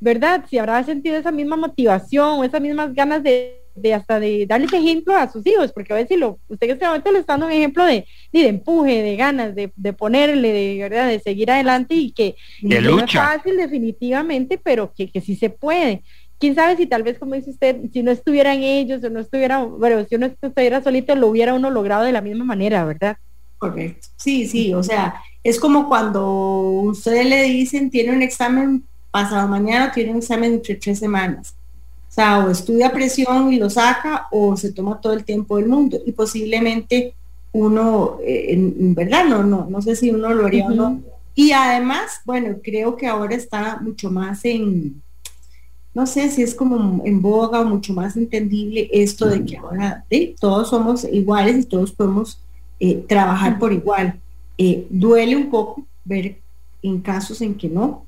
[0.01, 0.43] ¿verdad?
[0.49, 5.15] Si habrá sentido esa misma motivación esas mismas ganas de de hasta de darles ejemplo
[5.15, 7.51] a sus hijos, porque a veces lo, usted en este momento le está dando un
[7.51, 12.36] ejemplo de, de, empuje, de ganas, de, ponerle, de verdad, de seguir adelante y que
[12.62, 16.03] no es fácil definitivamente, pero que, que sí se puede.
[16.39, 19.63] Quién sabe si tal vez, como dice usted, si no estuvieran ellos o no estuviera,
[19.63, 23.17] bueno, si uno estuviera solito, lo hubiera uno logrado de la misma manera, ¿verdad?
[23.60, 24.07] Correcto.
[24.15, 29.91] Sí, sí, o sea, es como cuando ustedes le dicen, tiene un examen pasado mañana,
[29.91, 31.55] tiene un examen entre tres semanas
[32.12, 35.69] o sea, o estudia presión y lo saca o se toma todo el tiempo del
[35.69, 37.13] mundo y posiblemente
[37.54, 41.02] uno, eh, en, verdad, no, no, no sé si uno lo haría o no.
[41.36, 45.02] Y además, bueno, creo que ahora está mucho más en,
[45.93, 50.04] no sé si es como en boga o mucho más entendible esto de que ahora
[50.38, 52.41] todos somos iguales y todos podemos
[52.82, 54.19] eh, trabajar por igual.
[54.58, 56.39] Eh, duele un poco ver
[56.82, 58.06] en casos en que no.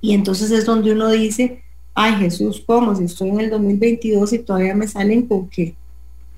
[0.00, 1.64] Y entonces es donde uno dice,
[1.98, 2.94] ay Jesús, ¿cómo?
[2.94, 5.74] Si estoy en el 2022 y todavía me salen con que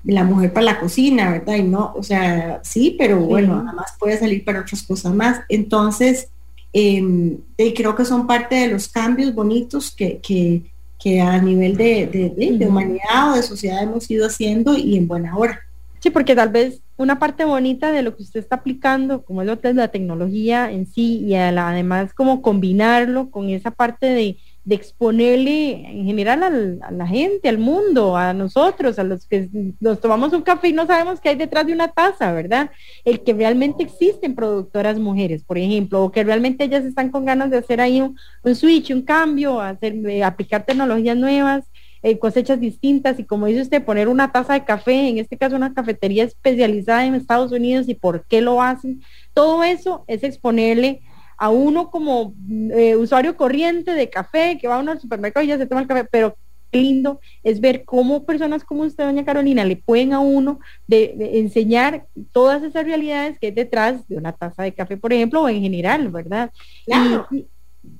[0.03, 1.55] la mujer para la cocina, ¿verdad?
[1.55, 5.41] Y no, o sea, sí, pero bueno, nada más puede salir para otras cosas más.
[5.49, 6.29] Entonces,
[6.73, 7.37] eh,
[7.75, 10.63] creo que son parte de los cambios bonitos que, que,
[10.99, 15.07] que a nivel de, de, de, humanidad o de sociedad hemos ido haciendo y en
[15.07, 15.59] buena hora.
[15.99, 19.47] Sí, porque tal vez una parte bonita de lo que usted está aplicando, como es
[19.47, 24.37] lo que es la tecnología en sí, y además como combinarlo con esa parte de,
[24.63, 26.43] de exponerle en general
[26.83, 30.73] a la gente, al mundo, a nosotros, a los que nos tomamos un café y
[30.73, 32.69] no sabemos qué hay detrás de una taza, ¿verdad?
[33.03, 37.49] El que realmente existen productoras mujeres, por ejemplo, o que realmente ellas están con ganas
[37.49, 41.63] de hacer ahí un, switch, un cambio, hacer, eh, aplicar tecnologías nuevas,
[42.03, 45.55] eh, cosechas distintas y como dice usted, poner una taza de café, en este caso
[45.55, 49.01] una cafetería especializada en Estados Unidos y por qué lo hacen,
[49.33, 51.01] todo eso es exponerle
[51.41, 52.35] a uno como
[52.71, 55.87] eh, usuario corriente de café, que va uno al supermercado y ya se toma el
[55.87, 56.35] café, pero
[56.71, 61.15] qué lindo es ver cómo personas como usted, doña Carolina, le pueden a uno de,
[61.39, 65.49] enseñar todas esas realidades que hay detrás de una taza de café, por ejemplo, o
[65.49, 66.51] en general, ¿verdad?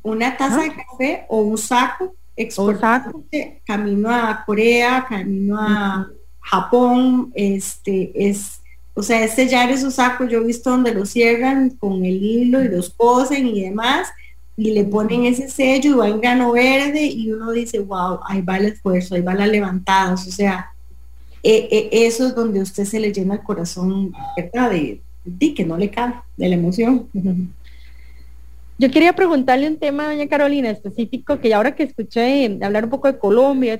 [0.03, 3.23] una taza de café o un saco exportado
[3.65, 6.07] camino a Corea, camino a
[6.41, 8.60] Japón, este es,
[8.93, 12.61] o sea, es sellar esos sacos, yo he visto donde los cierran con el hilo
[12.61, 14.09] y los cosen y demás,
[14.57, 18.41] y le ponen ese sello y va en grano verde y uno dice, wow, ahí
[18.41, 20.71] va el esfuerzo, ahí va la levantada, o sea,
[21.43, 24.69] eh, eh, eso es donde usted se le llena el corazón, ¿verdad?
[24.69, 27.07] De, de que no le cabe, de la emoción.
[28.77, 33.07] Yo quería preguntarle un tema, doña Carolina, específico, que ahora que escuché hablar un poco
[33.07, 33.77] de Colombia,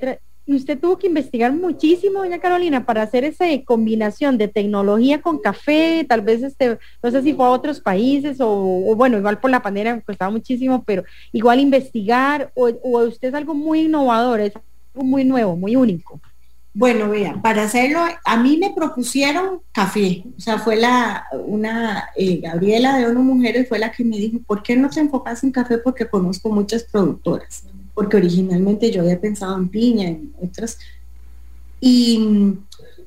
[0.56, 6.04] usted tuvo que investigar muchísimo, doña Carolina, para hacer esa combinación de tecnología con café,
[6.08, 9.62] tal vez este, no sé si fue a otros países o, bueno, igual por la
[9.62, 15.04] pandemia costaba muchísimo, pero igual investigar o, o usted es algo muy innovador, es algo
[15.04, 16.20] muy nuevo, muy único.
[16.74, 20.24] Bueno, vea, para hacerlo, a mí me propusieron café.
[20.38, 24.38] O sea, fue la, una, eh, Gabriela de ONU Mujeres fue la que me dijo,
[24.46, 25.76] ¿por qué no te enfocas en café?
[25.76, 27.64] Porque conozco muchas productoras.
[27.94, 30.78] Porque originalmente yo había pensado en piña, en otras.
[31.80, 32.56] Y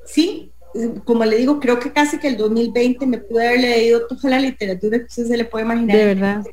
[0.04, 0.52] sí,
[1.04, 4.40] como le digo, creo que casi que el 2020 me pude haber leído toda la
[4.40, 5.96] literatura que usted se le puede imaginar.
[5.96, 6.44] De verdad.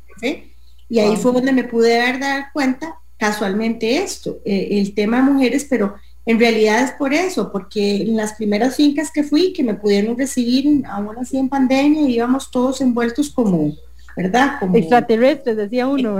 [0.88, 5.32] Y ahí fue donde me pude haber dar cuenta casualmente esto, eh, el tema de
[5.32, 5.94] mujeres, pero
[6.26, 10.16] en realidad es por eso, porque en las primeras fincas que fui, que me pudieron
[10.16, 13.74] recibir, aún así en pandemia, íbamos todos envueltos como,
[14.16, 14.58] ¿verdad?
[14.58, 16.18] Como extraterrestres, decía uno,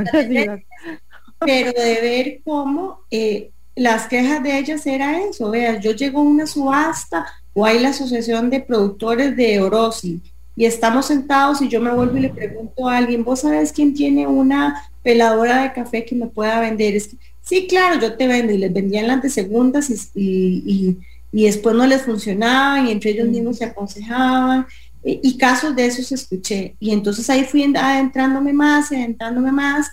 [1.44, 6.22] Pero de ver cómo eh, las quejas de ellas era eso, vea, yo llego a
[6.22, 10.20] una subasta o hay la asociación de productores de Orosi
[10.56, 13.94] y estamos sentados y yo me vuelvo y le pregunto a alguien, ¿vos sabes quién
[13.94, 16.94] tiene una peladora de café que me pueda vender?
[16.94, 17.10] Es
[17.42, 20.96] sí, claro, yo te vendo y les vendían las de segundas y,
[21.32, 24.66] después no les funcionaban y entre ellos mismos se aconsejaban
[25.04, 26.76] y, casos de esos escuché.
[26.78, 29.90] Y entonces ahí fui adentrándome más, adentrándome más.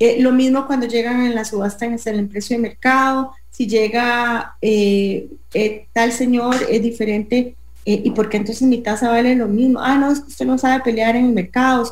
[0.00, 4.56] Eh, lo mismo cuando llegan en la subasta en el precio de mercado, si llega
[4.62, 9.80] eh, eh, tal señor es diferente y porque entonces mi tasa vale lo mismo.
[9.80, 11.90] Ah, no, es que usted no sabe pelear en el mercado,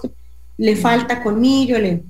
[0.58, 2.02] le falta colmillo, le,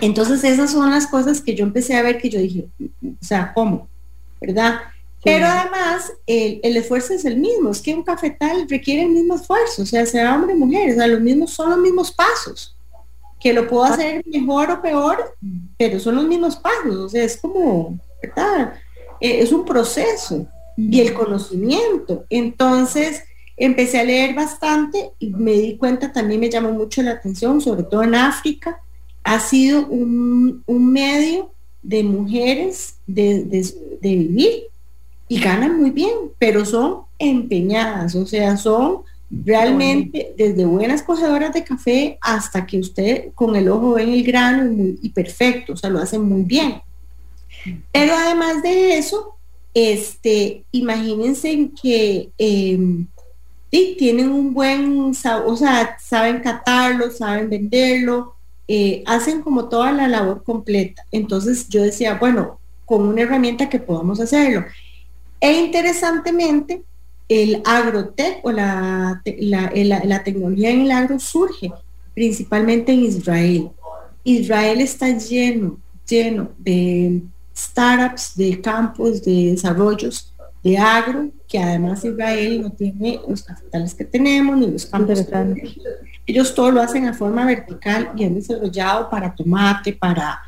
[0.00, 3.52] entonces esas son las cosas que yo empecé a ver que yo dije, o sea,
[3.54, 3.88] ¿cómo?
[4.40, 4.80] ¿Verdad?
[5.22, 9.82] Pero además el, esfuerzo es el mismo, es que un cafetal requiere el mismo esfuerzo,
[9.82, 12.74] o sea, sea hombre o mujer, o sea, los mismos son los mismos pasos,
[13.40, 15.34] que lo puedo hacer mejor o peor,
[15.78, 18.74] pero son los mismos pasos, o sea, es como, ¿verdad?
[19.20, 22.24] E, es un proceso y el conocimiento.
[22.28, 23.22] Entonces,
[23.56, 27.82] empecé a leer bastante y me di cuenta, también me llamó mucho la atención, sobre
[27.82, 28.80] todo en África,
[29.22, 33.62] ha sido un, medio de mujeres de,
[34.02, 34.64] vivir
[35.28, 41.62] y ganan muy bien, pero son empeñadas, o sea, son realmente desde buenas cogedoras de
[41.62, 46.00] café hasta que usted con el ojo ve el grano y, perfecto, o sea, lo
[46.00, 46.82] hacen muy bien.
[47.92, 49.36] Pero además de eso,
[49.72, 53.06] este, imagínense que em,
[53.70, 55.12] tienen un buen,
[55.46, 58.34] o sea, saben catarlo, saben venderlo,
[58.66, 61.04] eh, hacen como toda la labor completa.
[61.12, 64.64] Entonces yo decía, bueno, con una herramienta que podamos hacerlo.
[65.40, 66.82] E interesantemente,
[67.30, 71.70] el agrotech o la, la, tecnología en el agro surge
[72.12, 73.70] principalmente en Israel.
[74.24, 77.22] Israel está lleno, lleno de
[77.56, 84.04] startups, de campos, de desarrollos de agro, que además Israel no tiene los capitales que
[84.04, 85.24] tenemos, ni los campos.
[86.26, 90.40] Ellos todo lo hacen a forma vertical y han desarrollado para tomate, para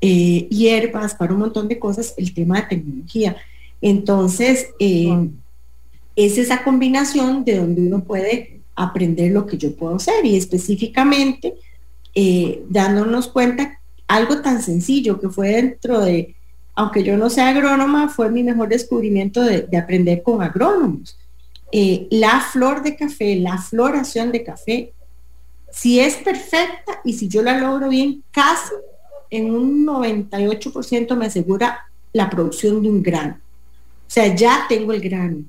[0.00, 3.36] eh, hierbas, para un montón de cosas, el tema de tecnología.
[3.82, 5.28] Entonces, eh,
[6.26, 11.54] es esa combinación de donde uno puede aprender lo que yo puedo hacer y específicamente
[12.14, 16.34] eh, dándonos cuenta algo tan sencillo que fue dentro de,
[16.74, 21.16] aunque yo no sea agrónoma, fue mi mejor descubrimiento de, de aprender con agrónomos.
[22.10, 24.92] la flor de café, la floración de café
[25.70, 28.72] si es perfecta y si yo la logro bien, casi
[29.30, 33.34] en un 98% me asegura la producción de un grano.
[33.34, 35.44] O sea, ya tengo el grano.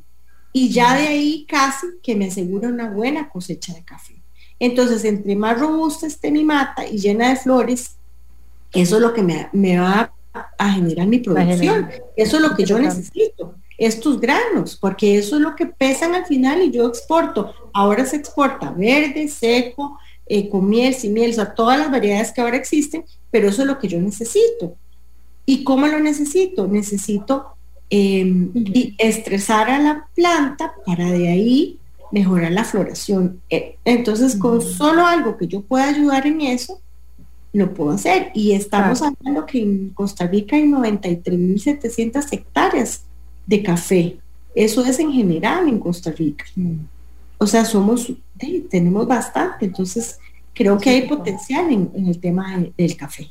[0.53, 4.21] Y ya de ahí casi que me asegura una buena cosecha de café.
[4.59, 7.95] Entonces, entre más robusta esté mi mata y llena de flores,
[8.73, 10.13] eso es lo que me, va
[10.57, 11.89] a generar mi producción.
[12.15, 16.27] Eso es lo que yo necesito estos granos, porque eso es lo que pesan al
[16.27, 17.51] final y yo exporto.
[17.73, 19.97] Ahora se exporta verde, seco,
[20.27, 23.63] eh, con miel, sin miel, o sea, todas las variedades que ahora existen, pero eso
[23.63, 24.75] es lo que yo necesito.
[25.47, 26.67] ¿Y cómo lo necesito?
[26.67, 27.55] Necesito
[27.91, 28.51] em,
[28.97, 31.77] estresar a la planta para de ahí
[32.11, 33.41] mejorar la floración.
[33.49, 36.79] Eh, entonces, con solo algo que yo pueda ayudar en eso,
[37.53, 38.31] lo puedo hacer.
[38.33, 43.03] Y estamos hablando que en Costa Rica hay 93.700 hectáreas
[43.45, 44.17] de café.
[44.55, 46.45] Eso es en general en Costa Rica.
[47.37, 48.11] O sea, somos,
[48.69, 49.65] tenemos bastante.
[49.65, 50.17] Entonces,
[50.53, 53.29] creo que hay potencial en, el tema del café.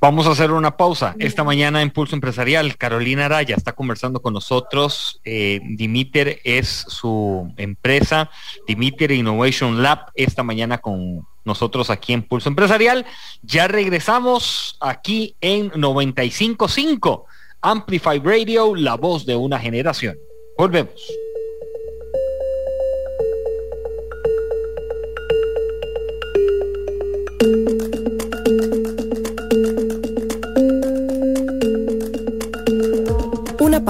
[0.00, 1.14] Vamos a hacer una pausa.
[1.18, 5.20] Esta mañana en Pulso Empresarial, Carolina Araya está conversando con nosotros.
[5.24, 8.30] Eh, Dimiter es su empresa,
[8.66, 13.06] Dimiter Innovation Lab, esta mañana con nosotros aquí en Pulso Empresarial.
[13.42, 17.26] Ya regresamos aquí en 955
[17.62, 20.16] Amplify Radio, la voz de una generación.
[20.58, 21.23] Volvemos.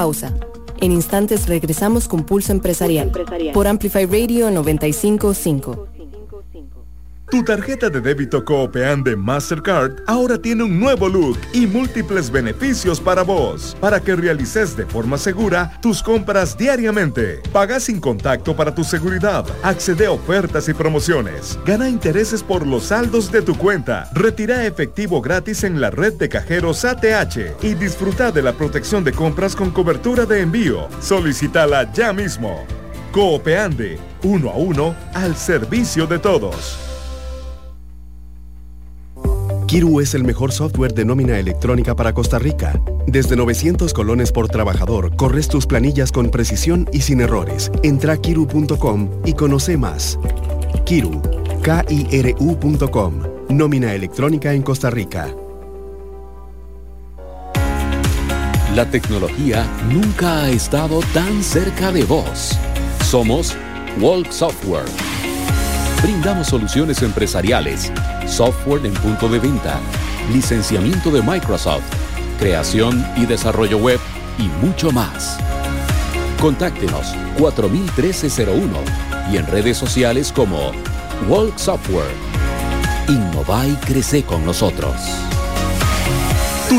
[0.05, 0.35] Pausa.
[0.83, 3.11] En instantes regresamos con Pulso Empresarial,
[3.55, 5.93] por Amplify Radio 955.
[7.35, 13.01] Tu tarjeta de débito Coopean de Mastercard ahora tiene un nuevo look y múltiples beneficios
[13.01, 17.43] para vos, para que realices de forma segura tus compras diariamente.
[17.53, 22.85] Paga sin contacto para tu seguridad, accede a ofertas y promociones, gana intereses por los
[22.85, 28.30] saldos de tu cuenta, retira efectivo gratis en la red de cajeros ATH y disfruta
[28.30, 30.87] de la protección de compras con cobertura de envío.
[31.01, 32.64] Solicítala ya mismo.
[33.11, 36.93] Coopeande, uno a uno, al servicio de todos.
[39.67, 42.79] Kiru es el mejor software de nómina electrónica para Costa Rica.
[43.07, 47.73] Desde 900 colones por trabajador, corres tus planillas con precisión y sin errores.
[47.83, 50.19] Entra a kiru.com y conoce más.
[50.85, 51.23] Kiru,
[51.62, 53.15] K-I-R-U.com,
[53.49, 55.35] nómina electrónica en Costa Rica.
[58.75, 62.59] La tecnología nunca ha estado tan cerca de vos.
[63.03, 63.57] Somos
[64.01, 64.85] Walk Software
[66.05, 67.91] Brindamos soluciones empresariales,
[68.27, 69.81] software en punto de venta,
[70.33, 71.85] licenciamiento de Microsoft,
[72.39, 74.01] creación y desarrollo web
[74.39, 75.39] y mucho más.
[76.41, 78.79] Contáctenos 401301
[79.33, 80.72] y en redes sociales como
[81.29, 82.14] Walk Software.
[83.09, 84.95] Innova y crece con nosotros.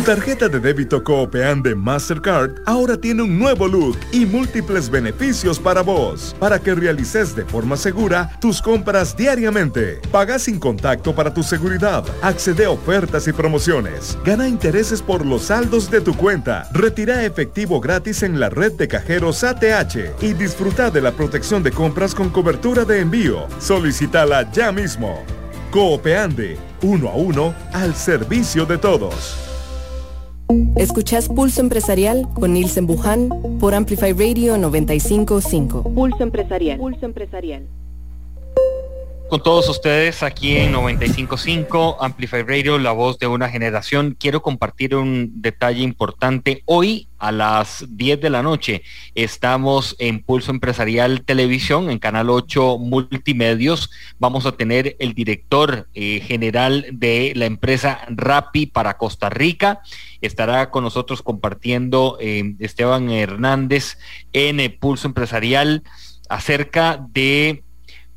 [0.05, 5.81] Tarjeta de débito Coopean de Mastercard ahora tiene un nuevo look y múltiples beneficios para
[5.81, 9.99] vos, para que realices de forma segura tus compras diariamente.
[10.11, 15.45] Paga sin contacto para tu seguridad, accede a ofertas y promociones, gana intereses por los
[15.45, 20.91] saldos de tu cuenta, retira efectivo gratis en la red de cajeros ATH y disfruta
[20.91, 23.47] de la protección de compras con cobertura de envío.
[23.57, 25.23] Solicítala ya mismo.
[25.71, 29.44] Coopeande, uno a uno, al servicio de todos.
[30.75, 33.29] Escuchás Pulso Empresarial con Nielsen Buján
[33.59, 35.83] por Amplify Radio 955.
[35.83, 36.77] Pulso Empresarial.
[36.77, 37.63] Pulso Empresarial.
[39.27, 44.15] Con todos ustedes aquí en 955 Amplify Radio, la voz de una generación.
[44.19, 46.61] Quiero compartir un detalle importante.
[46.65, 48.83] Hoy a las 10 de la noche
[49.15, 53.89] estamos en Pulso Empresarial Televisión, en Canal 8 Multimedios.
[54.19, 59.81] Vamos a tener el director eh, general de la empresa Rappi para Costa Rica.
[60.21, 63.97] Estará con nosotros compartiendo eh, Esteban Hernández
[64.33, 65.81] en el Pulso Empresarial
[66.29, 67.64] acerca de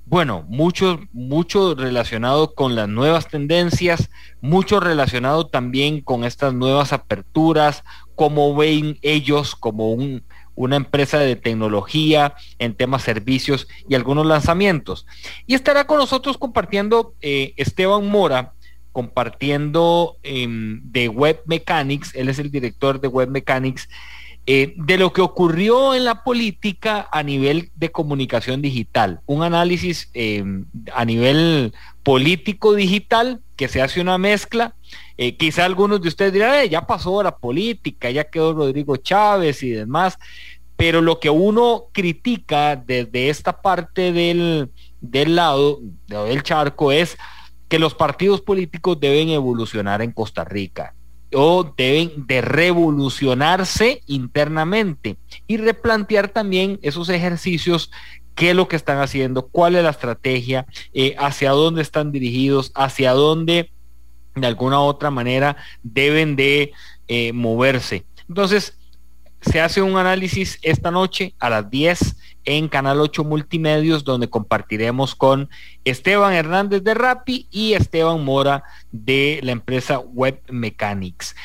[0.08, 4.08] bueno, mucho, mucho relacionado con las nuevas tendencias,
[4.40, 7.84] mucho relacionado también con estas nuevas aperturas,
[8.14, 15.06] cómo ven ellos como un, una empresa de tecnología en temas servicios y algunos lanzamientos.
[15.46, 18.54] Y estará con nosotros compartiendo eh, Esteban Mora,
[18.92, 23.90] compartiendo em, de Web Mechanics, él es el director de Web Mechanics,
[24.50, 30.08] eh, de lo que ocurrió en la política a nivel de comunicación digital, un análisis
[30.14, 30.42] eh,
[30.94, 34.74] a nivel político digital que se hace una mezcla.
[35.18, 39.68] Eh, quizá algunos de ustedes dirán, ya pasó la política, ya quedó Rodrigo Chávez y
[39.68, 40.18] demás,
[40.78, 44.70] pero lo que uno critica desde esta parte del,
[45.02, 47.18] del lado del charco es
[47.68, 50.94] que los partidos políticos deben evolucionar en Costa Rica
[51.34, 55.16] o deben de revolucionarse internamente
[55.46, 57.90] y replantear también esos ejercicios
[58.34, 62.70] qué es lo que están haciendo, cuál es la estrategia, eh, hacia dónde están dirigidos,
[62.74, 63.70] hacia dónde
[64.34, 66.72] de alguna u otra manera deben de
[67.08, 68.06] eh, moverse.
[68.28, 68.78] Entonces,
[69.40, 72.16] se hace un análisis esta noche a las 10
[72.48, 75.50] en Canal 8 Multimedios, donde compartiremos con
[75.84, 81.36] Esteban Hernández de Rappi y Esteban Mora de la empresa Web Mechanics.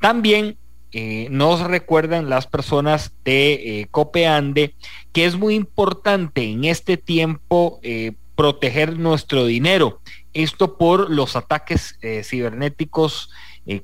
[0.00, 0.56] También
[0.92, 4.76] eh, nos recuerdan las personas de eh, Copeande
[5.12, 10.00] que es muy importante en este tiempo eh, proteger nuestro dinero
[10.32, 13.30] esto por los ataques eh, cibernéticos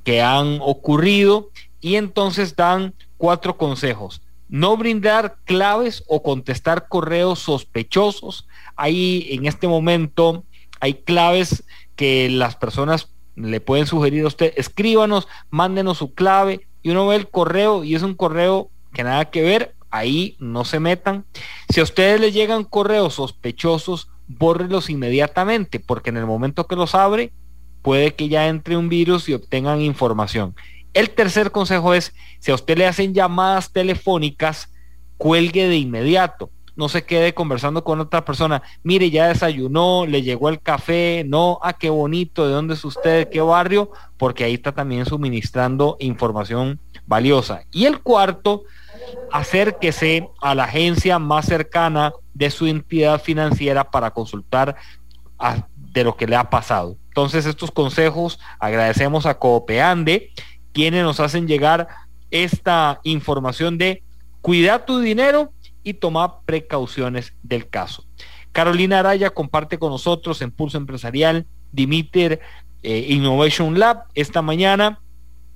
[0.05, 1.51] que han ocurrido
[1.81, 4.23] y entonces dan cuatro consejos.
[4.49, 8.47] No brindar claves o contestar correos sospechosos.
[8.77, 10.45] Ahí en este momento
[10.81, 11.65] hay claves
[11.97, 17.17] que las personas le pueden sugerir a usted, escríbanos, mándenos su clave y uno ve
[17.17, 21.25] el correo y es un correo que nada que ver, ahí no se metan.
[21.69, 26.95] Si a ustedes les llegan correos sospechosos, bórrelos inmediatamente, porque en el momento que los
[26.95, 27.33] abre,
[27.83, 30.55] puede que ya entre un virus y obtengan información.
[30.95, 34.73] El tercer consejo es, si a usted le hacen llamadas telefónicas,
[35.17, 36.51] cuelgue de inmediato.
[36.77, 38.63] No se quede conversando con otra persona.
[38.85, 43.29] Mire, ya desayunó, le llegó el café, no, ah, qué bonito, de dónde es usted,
[43.31, 47.63] qué barrio, porque ahí está también suministrando información valiosa.
[47.73, 48.63] Y el cuarto,
[49.33, 54.77] acérquese a la agencia más cercana de su entidad financiera para consultar
[55.75, 56.97] de lo que le ha pasado.
[57.09, 60.31] Entonces, estos consejos agradecemos a Coopeande,
[60.79, 61.89] quienes nos hacen llegar
[62.31, 64.05] esta información de
[64.41, 65.53] cuidar tu dinero
[65.83, 68.05] y tomar precauciones del caso.
[68.53, 72.39] Carolina Araya comparte con nosotros en Pulso Empresarial Dimiter
[72.85, 75.01] eh, Innovation Lab esta mañana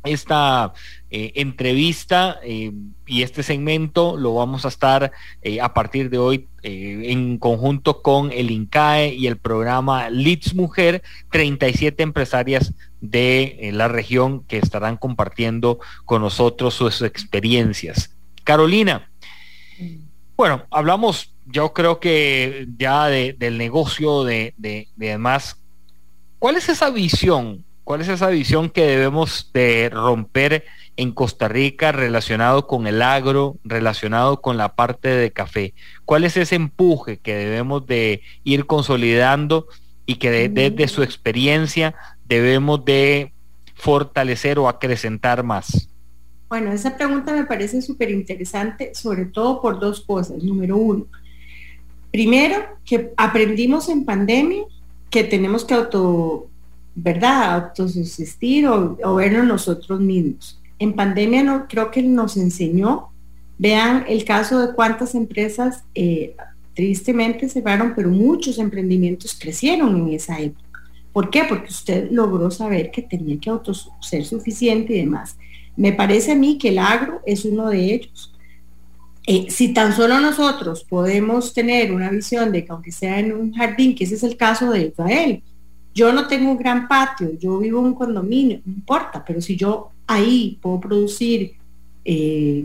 [0.04, 0.72] esta
[1.10, 2.72] eh, entrevista eh,
[3.06, 8.30] y este segmento lo vamos a estar eh, a partir de hoy en conjunto con
[8.30, 15.80] el INCAE y el programa Leads Mujer, 37 empresarias de la región que estarán compartiendo
[16.04, 18.14] con nosotros sus experiencias.
[18.44, 19.10] Carolina,
[20.36, 25.56] bueno, hablamos yo creo que ya del negocio de, de, de demás.
[26.38, 30.64] ¿Cuál es esa visión ¿Cuál es esa visión que debemos de romper
[30.96, 35.74] en Costa Rica relacionado con el agro, relacionado con la parte de café?
[36.04, 39.66] ¿Cuál es ese empuje que debemos de ir consolidando
[40.06, 43.32] y que desde su experiencia debemos de
[43.74, 45.88] fortalecer o acrecentar más?
[46.48, 50.42] Bueno, esa pregunta me parece súper interesante, sobre todo por dos cosas.
[50.42, 51.06] Número uno,
[52.12, 54.64] primero, que aprendimos en pandemia
[55.10, 56.48] que tenemos que auto
[56.94, 57.54] ¿verdad?
[57.54, 60.60] Autosubsistir o, o vernos nosotros mismos.
[60.78, 63.08] En pandemia no, creo que nos enseñó,
[63.58, 66.34] vean el caso de cuántas empresas eh,
[66.74, 70.68] tristemente cerraron, pero muchos emprendimientos crecieron en esa época.
[71.12, 71.44] ¿Por qué?
[71.48, 75.36] Porque usted logró saber que tenía que auto ser suficiente y demás.
[75.76, 78.32] Me parece a mí que el agro es uno de ellos.
[79.26, 83.52] Eh, si tan solo nosotros podemos tener una visión de que aunque sea en un
[83.52, 85.42] jardín, que ese es el caso de Israel,
[85.94, 89.56] yo no tengo un gran patio, yo vivo en un condominio, no importa, pero si
[89.56, 91.54] yo ahí puedo producir
[92.04, 92.64] eh,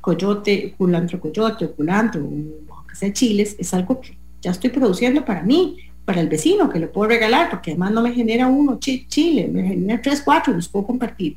[0.00, 5.42] coyote, culantro coyote, culantro, o que sea chiles, es algo que ya estoy produciendo para
[5.42, 9.48] mí, para el vecino, que le puedo regalar, porque además no me genera uno chile,
[9.52, 11.36] me genera tres, cuatro, los puedo compartir.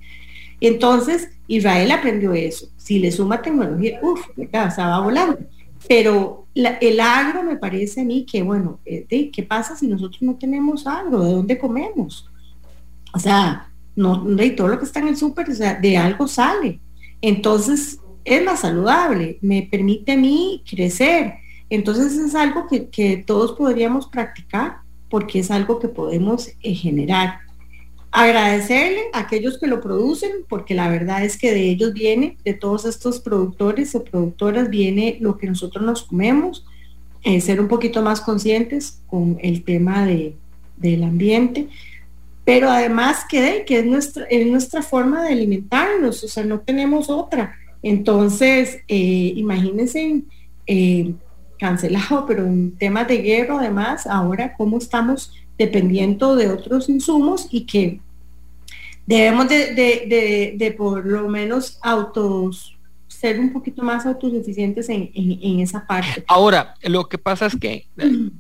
[0.62, 2.70] Entonces, Israel aprendió eso.
[2.78, 5.40] Si le suma tecnología, uff, se va volando.
[5.88, 10.36] Pero el agro me parece a mí que, bueno, eh, ¿qué pasa si nosotros no
[10.36, 11.24] tenemos agro?
[11.24, 12.30] ¿De dónde comemos?
[13.14, 16.28] O sea, no, de todo lo que está en el súper, o sea, de algo
[16.28, 16.80] sale.
[17.22, 21.36] Entonces, es más saludable, me permite a mí crecer.
[21.70, 24.78] Entonces, es algo que, todos podríamos practicar
[25.10, 27.40] porque es algo que podemos eh, generar
[28.12, 32.54] agradecerle a aquellos que lo producen, porque la verdad es que de ellos viene, de
[32.54, 36.66] todos estos productores o productoras, viene lo que nosotros nos comemos,
[37.24, 40.36] eh, ser un poquito más conscientes con el tema de,
[40.76, 41.70] del ambiente,
[42.44, 47.10] pero además que, que es, nuestra, es nuestra forma de alimentarnos, o sea, no tenemos
[47.10, 47.56] otra.
[47.84, 50.24] Entonces, eh, imagínense,
[50.68, 51.14] eh,
[51.58, 55.32] cancelado, pero en temas de guerra además, ahora cómo estamos
[55.62, 58.00] dependiendo de otros insumos y que
[59.06, 62.76] debemos de, por lo menos autos
[63.08, 66.24] ser un poquito más autosuficientes en, esa parte.
[66.28, 67.86] Ahora, lo que pasa es que,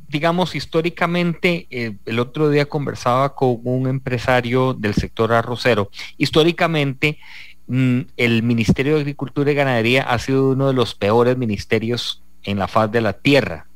[0.10, 7.20] digamos, históricamente, eh, el otro día conversaba con un empresario del sector arrocero, históricamente
[7.68, 12.58] mm, el Ministerio de Agricultura y Ganadería ha sido uno de los peores ministerios en
[12.58, 13.68] la faz de la tierra,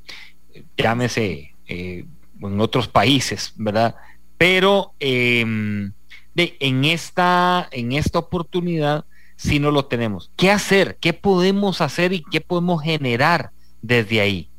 [0.75, 2.05] llámese eh,
[2.41, 3.95] en otros países, ¿verdad?
[4.37, 5.91] Pero em,
[6.33, 9.05] de, en, esta, en esta oportunidad
[9.35, 10.31] si no lo tenemos.
[10.35, 10.97] ¿Qué hacer?
[10.99, 14.49] ¿Qué podemos hacer y qué podemos generar desde ahí?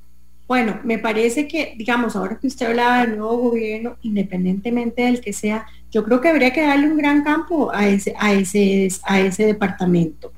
[0.47, 5.33] Bueno, me parece que, digamos, ahora que usted hablaba del nuevo gobierno, independientemente del que
[5.33, 9.21] sea, yo creo que habría que darle un gran campo a ese, a ese, a
[9.21, 10.33] ese departamento.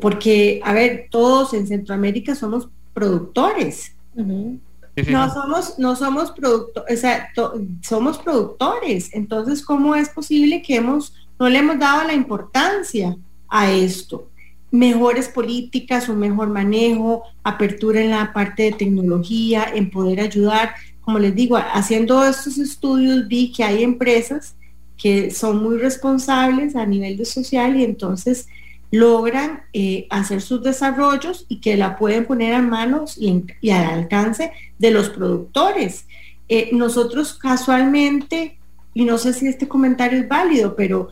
[0.00, 3.94] Porque, a ver, todos en Centroamérica somos productores
[5.08, 7.28] no somos, no somos productores, o sea,
[7.82, 9.10] somos productores.
[9.12, 13.16] Entonces, ¿cómo es posible que hemos, no le hemos dado la importancia
[13.48, 14.28] a esto?
[14.70, 20.74] Mejores políticas, un mejor manejo, apertura en la parte de tecnología, en poder ayudar.
[21.00, 24.54] Como les digo, haciendo estos estudios vi que hay empresas
[24.96, 28.46] que son muy responsables a nivel de social y entonces
[28.90, 34.52] logran eh, hacer sus desarrollos y que la pueden poner a manos y, al alcance
[34.78, 36.06] de los productores.
[36.48, 38.58] Eh, nosotros casualmente,
[38.92, 41.08] y no sé si este comentario es válido, pero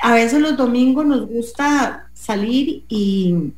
[0.00, 3.52] a veces los domingos nos gusta salir y,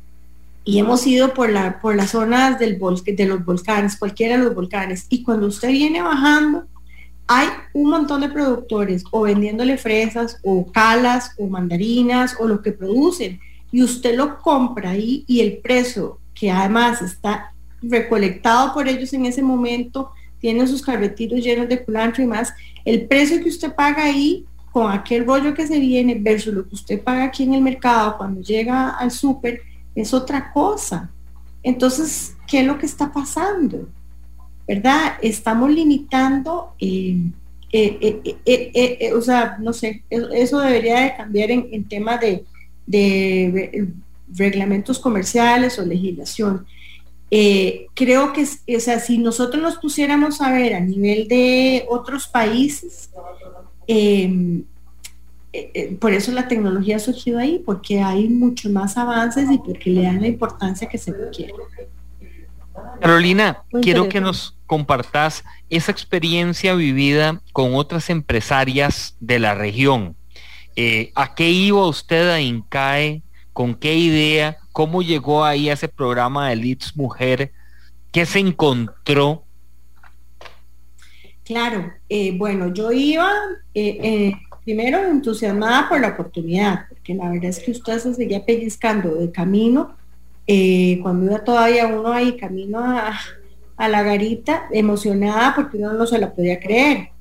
[0.67, 5.05] hemos ido por, la, por las zonas del de los volcanes, cualquiera de los volcanes,
[5.09, 6.65] y cuando usted viene bajando,
[7.27, 12.71] hay un montón de productores o vendiéndole fresas o calas o mandarinas o lo que
[12.71, 13.39] producen
[13.75, 19.25] y usted lo compra ahí y el precio que además está recolectado por ellos en
[19.25, 22.53] ese momento, tiene sus carretitos llenos de culantro y más,
[22.85, 26.73] el precio que usted paga ahí con aquel rollo que se viene versus lo que
[26.73, 29.59] usted paga aquí en el mercado cuando llega al súper
[29.93, 31.11] es otra cosa.
[31.61, 33.89] Entonces, ¿qué es lo que está pasando?
[34.65, 35.15] ¿Verdad?
[35.21, 37.29] Estamos limitando, eh,
[37.73, 42.45] eh, eh, o sea, no sé, eso, debería de cambiar en, en tema de,
[42.85, 43.89] de
[44.33, 46.65] reglamentos comerciales o legislación.
[47.31, 52.27] Eh, creo que, o sea, si nosotros nos pusiéramos a ver a nivel de otros
[52.27, 53.09] países,
[53.87, 54.63] em,
[55.51, 59.57] eh, eh, por eso la tecnología ha surgido ahí, porque hay mucho más avances y
[59.57, 61.53] porque le dan la importancia que se requiere.
[63.01, 70.15] Carolina, quiero que nos compartas esa experiencia vivida con otras empresarias de la región.
[70.75, 73.21] Eh, ¿A qué iba usted a INCAE?
[73.53, 74.57] ¿Con qué idea?
[74.73, 77.51] ¿Cómo llegó ahí a ese programa de Leads Mujer?
[78.11, 79.43] ¿Qué se encontró?
[81.45, 83.31] Claro, eh, bueno, yo iba
[83.73, 84.33] eh,
[84.65, 89.31] primero entusiasmada por la oportunidad, porque la verdad es que usted se seguía pellizcando de
[89.31, 89.95] camino,
[91.01, 93.17] cuando iba todavía uno ahí camino a,
[93.77, 97.14] a la garita, emocionada porque uno no se la podía creer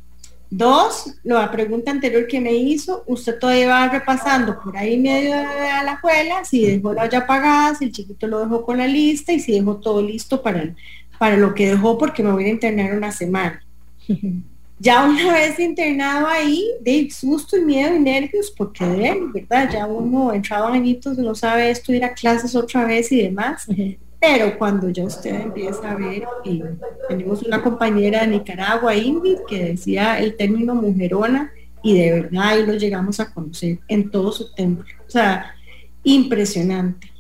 [0.57, 5.43] Dos, la pregunta anterior que me hizo, usted todavía va repasando por ahí medio de
[5.43, 9.33] la escuela, si dejó la ya pagada, si el chiquito lo dejó con la lista
[9.33, 10.73] y si dejó todo listo para,
[11.19, 13.65] para lo que dejó porque me voy a internar una semana.
[14.79, 19.69] ya una vez internado ahí, de susto y miedo y nervios, porque de ¿verdad?
[19.73, 23.67] Ya uno entrado añitos no sabe esto, ir a clases otra vez y demás.
[24.27, 26.63] Pero cuando ya usted empieza a ver, y
[27.09, 31.53] tenemos una compañera de Nicaragua, Ingrid, que decía el término mujerona,
[31.83, 34.87] y de verdad ahí lo llegamos a conocer en todo su templo.
[35.07, 35.55] O sea,
[36.05, 37.13] impresionante.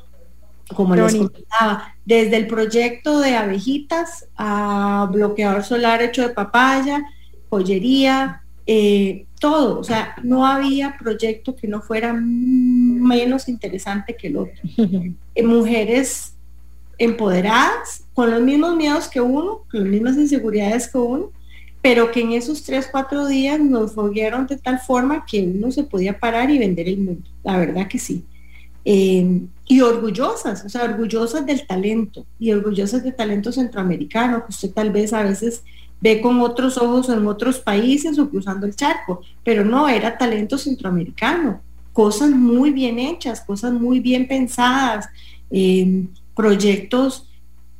[0.74, 7.04] Como les comentaba, desde el proyecto de abejitas a bloqueador solar hecho de papaya,
[7.50, 9.78] joyería, eh, todo.
[9.78, 14.62] O sea, no había proyecto que no fuera menos interesante que el otro.
[15.36, 16.33] Eh, mujeres
[16.98, 21.30] empoderadas, con los mismos miedos que uno, con las mismas inseguridades que uno,
[21.82, 25.84] pero que en esos tres, cuatro días nos foguearon de tal forma que uno se
[25.84, 27.28] podía parar y vender el mundo.
[27.42, 28.24] La verdad que sí.
[28.86, 34.70] Em, y orgullosas, o sea, orgullosas del talento y orgullosas del talento centroamericano, que usted
[34.70, 35.62] tal vez a veces
[36.00, 40.58] ve con otros ojos en otros países o cruzando el charco, pero no, era talento
[40.58, 41.62] centroamericano,
[41.94, 45.08] cosas muy bien hechas, cosas muy bien pensadas,
[45.50, 47.28] eh, proyectos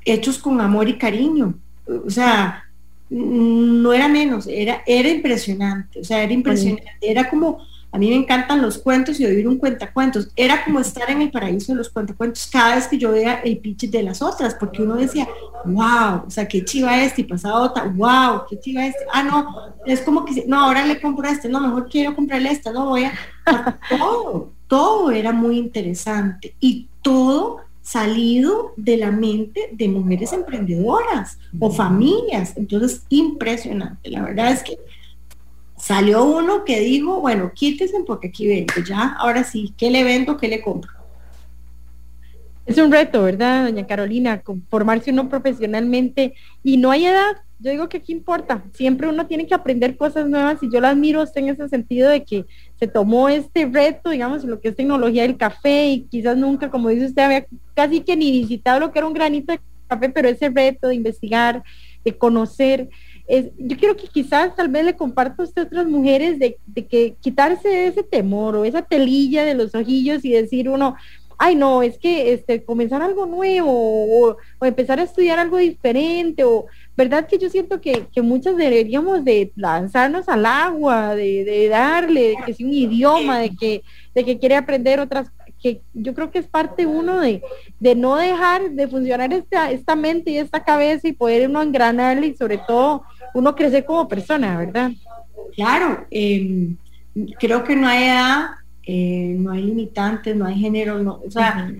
[0.05, 1.55] hechos con amor y cariño.
[1.87, 2.65] O sea,
[3.11, 7.59] no era menos, era, era impresionante, o sea, era impresionante, era como,
[7.93, 11.31] a mí me encantan los cuentos y oír un cuentacuentos, era como estar en el
[11.31, 14.83] paraíso de los cuentacuentos cada vez que yo veía el pitch de las otras, porque
[14.83, 15.29] uno decía,
[15.65, 19.55] wow, o sea, qué chiva este, y pasaba otra, wow, qué chiva este, ah, no,
[19.87, 23.05] es como que, no, ahora le compro este, no, mejor quiero comprarle esta, no voy
[23.05, 23.13] a,
[23.91, 31.70] todo, todo era muy interesante y todo salido de la mente de mujeres emprendedoras o
[31.70, 32.55] familias.
[32.57, 34.11] Entonces, impresionante.
[34.11, 34.78] La verdad es que
[35.76, 40.39] salió uno que dijo, bueno, quítese porque aquí vengo, ya, ahora sí, ¿qué le vendo,
[40.39, 40.91] qué le compro?
[42.67, 44.43] Es un reto, ¿verdad, doña Carolina?
[44.71, 47.37] Formarse uno profesionalmente y no hay edad.
[47.59, 48.65] Yo digo que aquí importa.
[48.73, 52.09] Siempre uno tiene que aprender cosas nuevas y yo la admiro usted en ese sentido
[52.09, 52.47] de que
[52.79, 56.89] se tomó este reto, digamos, lo que es tecnología del café y quizás nunca, como
[56.89, 60.29] dice usted, había casi que ni visitado lo que era un granito de café, pero
[60.29, 61.62] ese reto de investigar,
[62.03, 62.89] de conocer.
[63.27, 66.59] Es, yo quiero que quizás tal vez le comparta a usted a otras mujeres de,
[66.67, 70.97] de que quitarse ese temor o esa telilla de los ojillos y decir uno,
[71.39, 76.66] ay no, es que este, comenzar algo nuevo o, empezar a estudiar algo diferente o,
[76.97, 77.26] ¿verdad?
[77.26, 82.37] Que yo siento que, que muchas deberíamos de lanzarnos al agua, de, de darle, de
[82.47, 83.82] que sea un idioma, de que,
[84.14, 85.30] de que quiere aprender otras
[85.64, 87.43] que yo creo que es parte uno de,
[87.80, 92.26] de no dejar de funcionar esta, esta mente y esta cabeza y poder uno engranarle
[92.26, 94.93] y sobre todo uno crecer como persona, ¿verdad?
[95.57, 96.76] Claro, em,
[97.39, 98.51] creo que no hay edad,
[98.87, 101.72] eh, no hay limitantes, no hay género, no, o sea,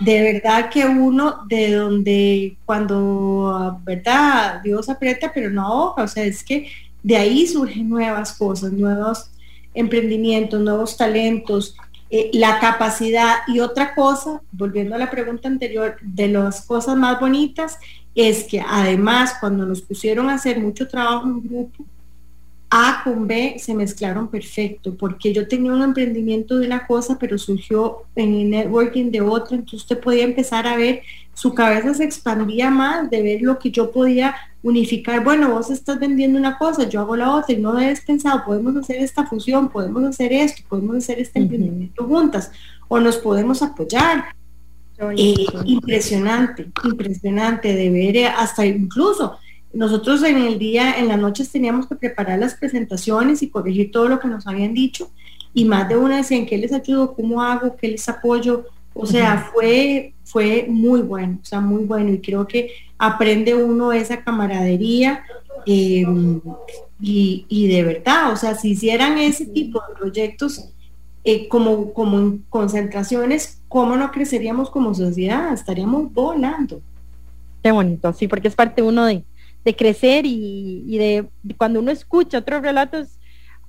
[0.00, 4.60] de verdad que uno de donde cuando, ¿verdad?
[4.62, 6.68] Dios aprieta pero no ahoga, o sea, es que
[7.02, 9.30] de ahí surgen nuevas cosas, nuevos
[9.74, 11.76] emprendimientos, nuevos talentos,
[12.10, 17.18] eh, la capacidad y otra cosa, volviendo a la pregunta anterior, de las cosas más
[17.18, 17.78] bonitas
[18.14, 21.84] es que además cuando nos pusieron a hacer mucho trabajo en grupo,
[22.76, 27.38] A con B se mezclaron perfecto, porque yo tenía un emprendimiento de una cosa, pero
[27.38, 31.02] surgió en el networking de otra, entonces usted podía empezar a ver,
[31.34, 36.00] su cabeza se expandía más de ver lo que yo podía unificar, bueno, vos estás
[36.00, 39.68] vendiendo una cosa, yo hago la otra y no habías pensado, podemos hacer esta fusión,
[39.68, 42.50] podemos hacer esto, podemos hacer este emprendimiento juntas
[42.88, 44.34] o nos podemos apoyar.
[45.16, 49.38] Eh, impresionante, impresionante de ver eh, hasta incluso
[49.74, 54.08] nosotros en el día, en las noches teníamos que preparar las presentaciones y corregir todo
[54.08, 55.10] lo que nos habían dicho
[55.52, 59.50] y más de una decían qué les ayudo, cómo hago, qué les apoyo, o sea,
[59.52, 65.24] fue, fue muy bueno, o sea, muy bueno y creo que aprende uno esa camaradería
[65.66, 66.40] em,
[67.00, 70.70] y, de verdad, o sea, si hicieran ese tipo de proyectos
[71.24, 75.52] eh, como, como en concentraciones, ¿cómo no creceríamos como sociedad?
[75.52, 76.80] Estaríamos volando.
[77.62, 79.24] Qué bonito, sí, porque es parte uno de,
[79.72, 83.18] crecer y, de, cuando uno escucha otros relatos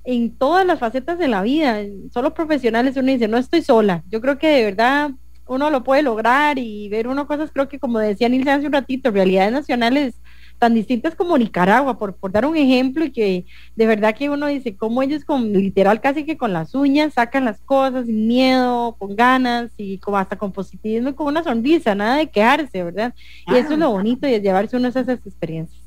[0.04, 1.78] en todas las facetas de la vida,
[2.12, 4.04] solo profesionales, uno dice, no estoy sola.
[4.08, 5.10] Yo creo que de verdad
[5.48, 8.72] uno lo puede lograr y ver uno cosas, creo que como decía Nilce hace un
[8.72, 10.20] ratito, realidades nacionales
[10.58, 14.46] tan distintas como Nicaragua, por, por dar un ejemplo, y que de verdad que uno
[14.46, 18.96] dice cómo ellos con literal casi que con las uñas sacan las cosas sin miedo,
[18.98, 23.14] con ganas y como hasta con positivismo y con una sonrisa, nada de quejarse, ¿verdad?
[23.46, 25.85] Y eso es lo bonito y es llevarse uno a esas experiencias.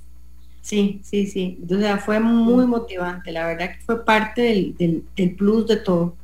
[0.62, 1.60] Sí, sí, sí.
[1.70, 3.32] O sea, fue muy motivante.
[3.32, 6.16] La verdad que fue parte del, del, del plus de todo.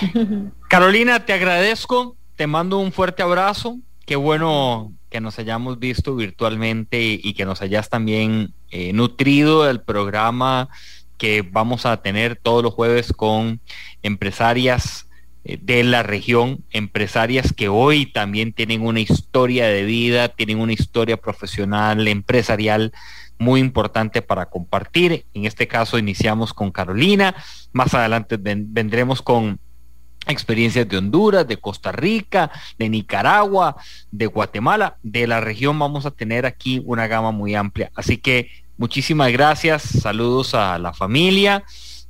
[0.68, 3.80] Carolina, te agradezco te mando un fuerte abrazo.
[4.06, 9.80] Qué bueno que nos hayamos visto virtualmente y que nos hayas también eh, nutrido del
[9.80, 10.68] programa
[11.16, 13.60] que vamos a tener todos los jueves con
[14.04, 15.08] empresarias
[15.42, 20.74] eh, de la región, empresarias que hoy también tienen una historia de vida, tienen una
[20.74, 22.92] historia profesional, empresarial
[23.38, 25.26] muy importante para compartir.
[25.34, 27.34] En este caso iniciamos con Carolina,
[27.72, 29.60] más adelante vendremos con
[30.26, 33.76] experiencias de Honduras, de Costa Rica, de Nicaragua,
[34.10, 37.90] de Guatemala, de la región vamos a tener aquí una gama muy amplia.
[37.94, 41.64] Así que muchísimas gracias, saludos a la familia.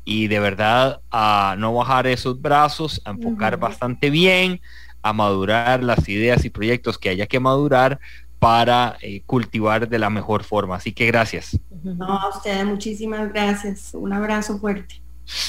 [0.04, 4.62] Y de verdad a no bajar esos brazos, a enfocar bastante bien,
[5.02, 8.00] a madurar las ideas y proyectos que haya que madurar
[8.38, 10.76] para eh, cultivar de la mejor forma.
[10.76, 11.58] Así que gracias.
[11.82, 13.90] No, a ustedes muchísimas gracias.
[13.94, 15.02] Un abrazo fuerte.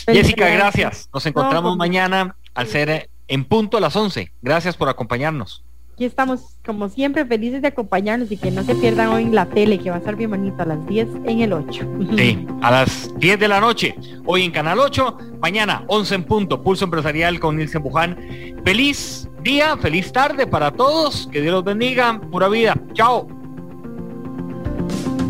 [0.08, 1.10] Jessica, gracias.
[1.14, 4.32] Nos encontramos mañana al ser en punto a las 11.
[4.42, 5.64] Gracias por acompañarnos.
[5.94, 9.48] Aquí estamos, como siempre, felices de acompañarnos y que no se pierdan hoy en la
[9.48, 11.86] tele, que va a estar bien bonito a las 10 en el 8.
[12.18, 16.64] Sí, a las 10 de la noche, hoy en Canal 8, mañana 11 en punto,
[16.64, 18.18] Pulso Empresarial con Nilsen Buján.
[18.64, 22.76] Feliz día, feliz tarde para todos, que Dios los bendiga, pura vida.
[22.94, 23.28] Chao.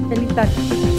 [0.10, 0.99] Feliz tarde.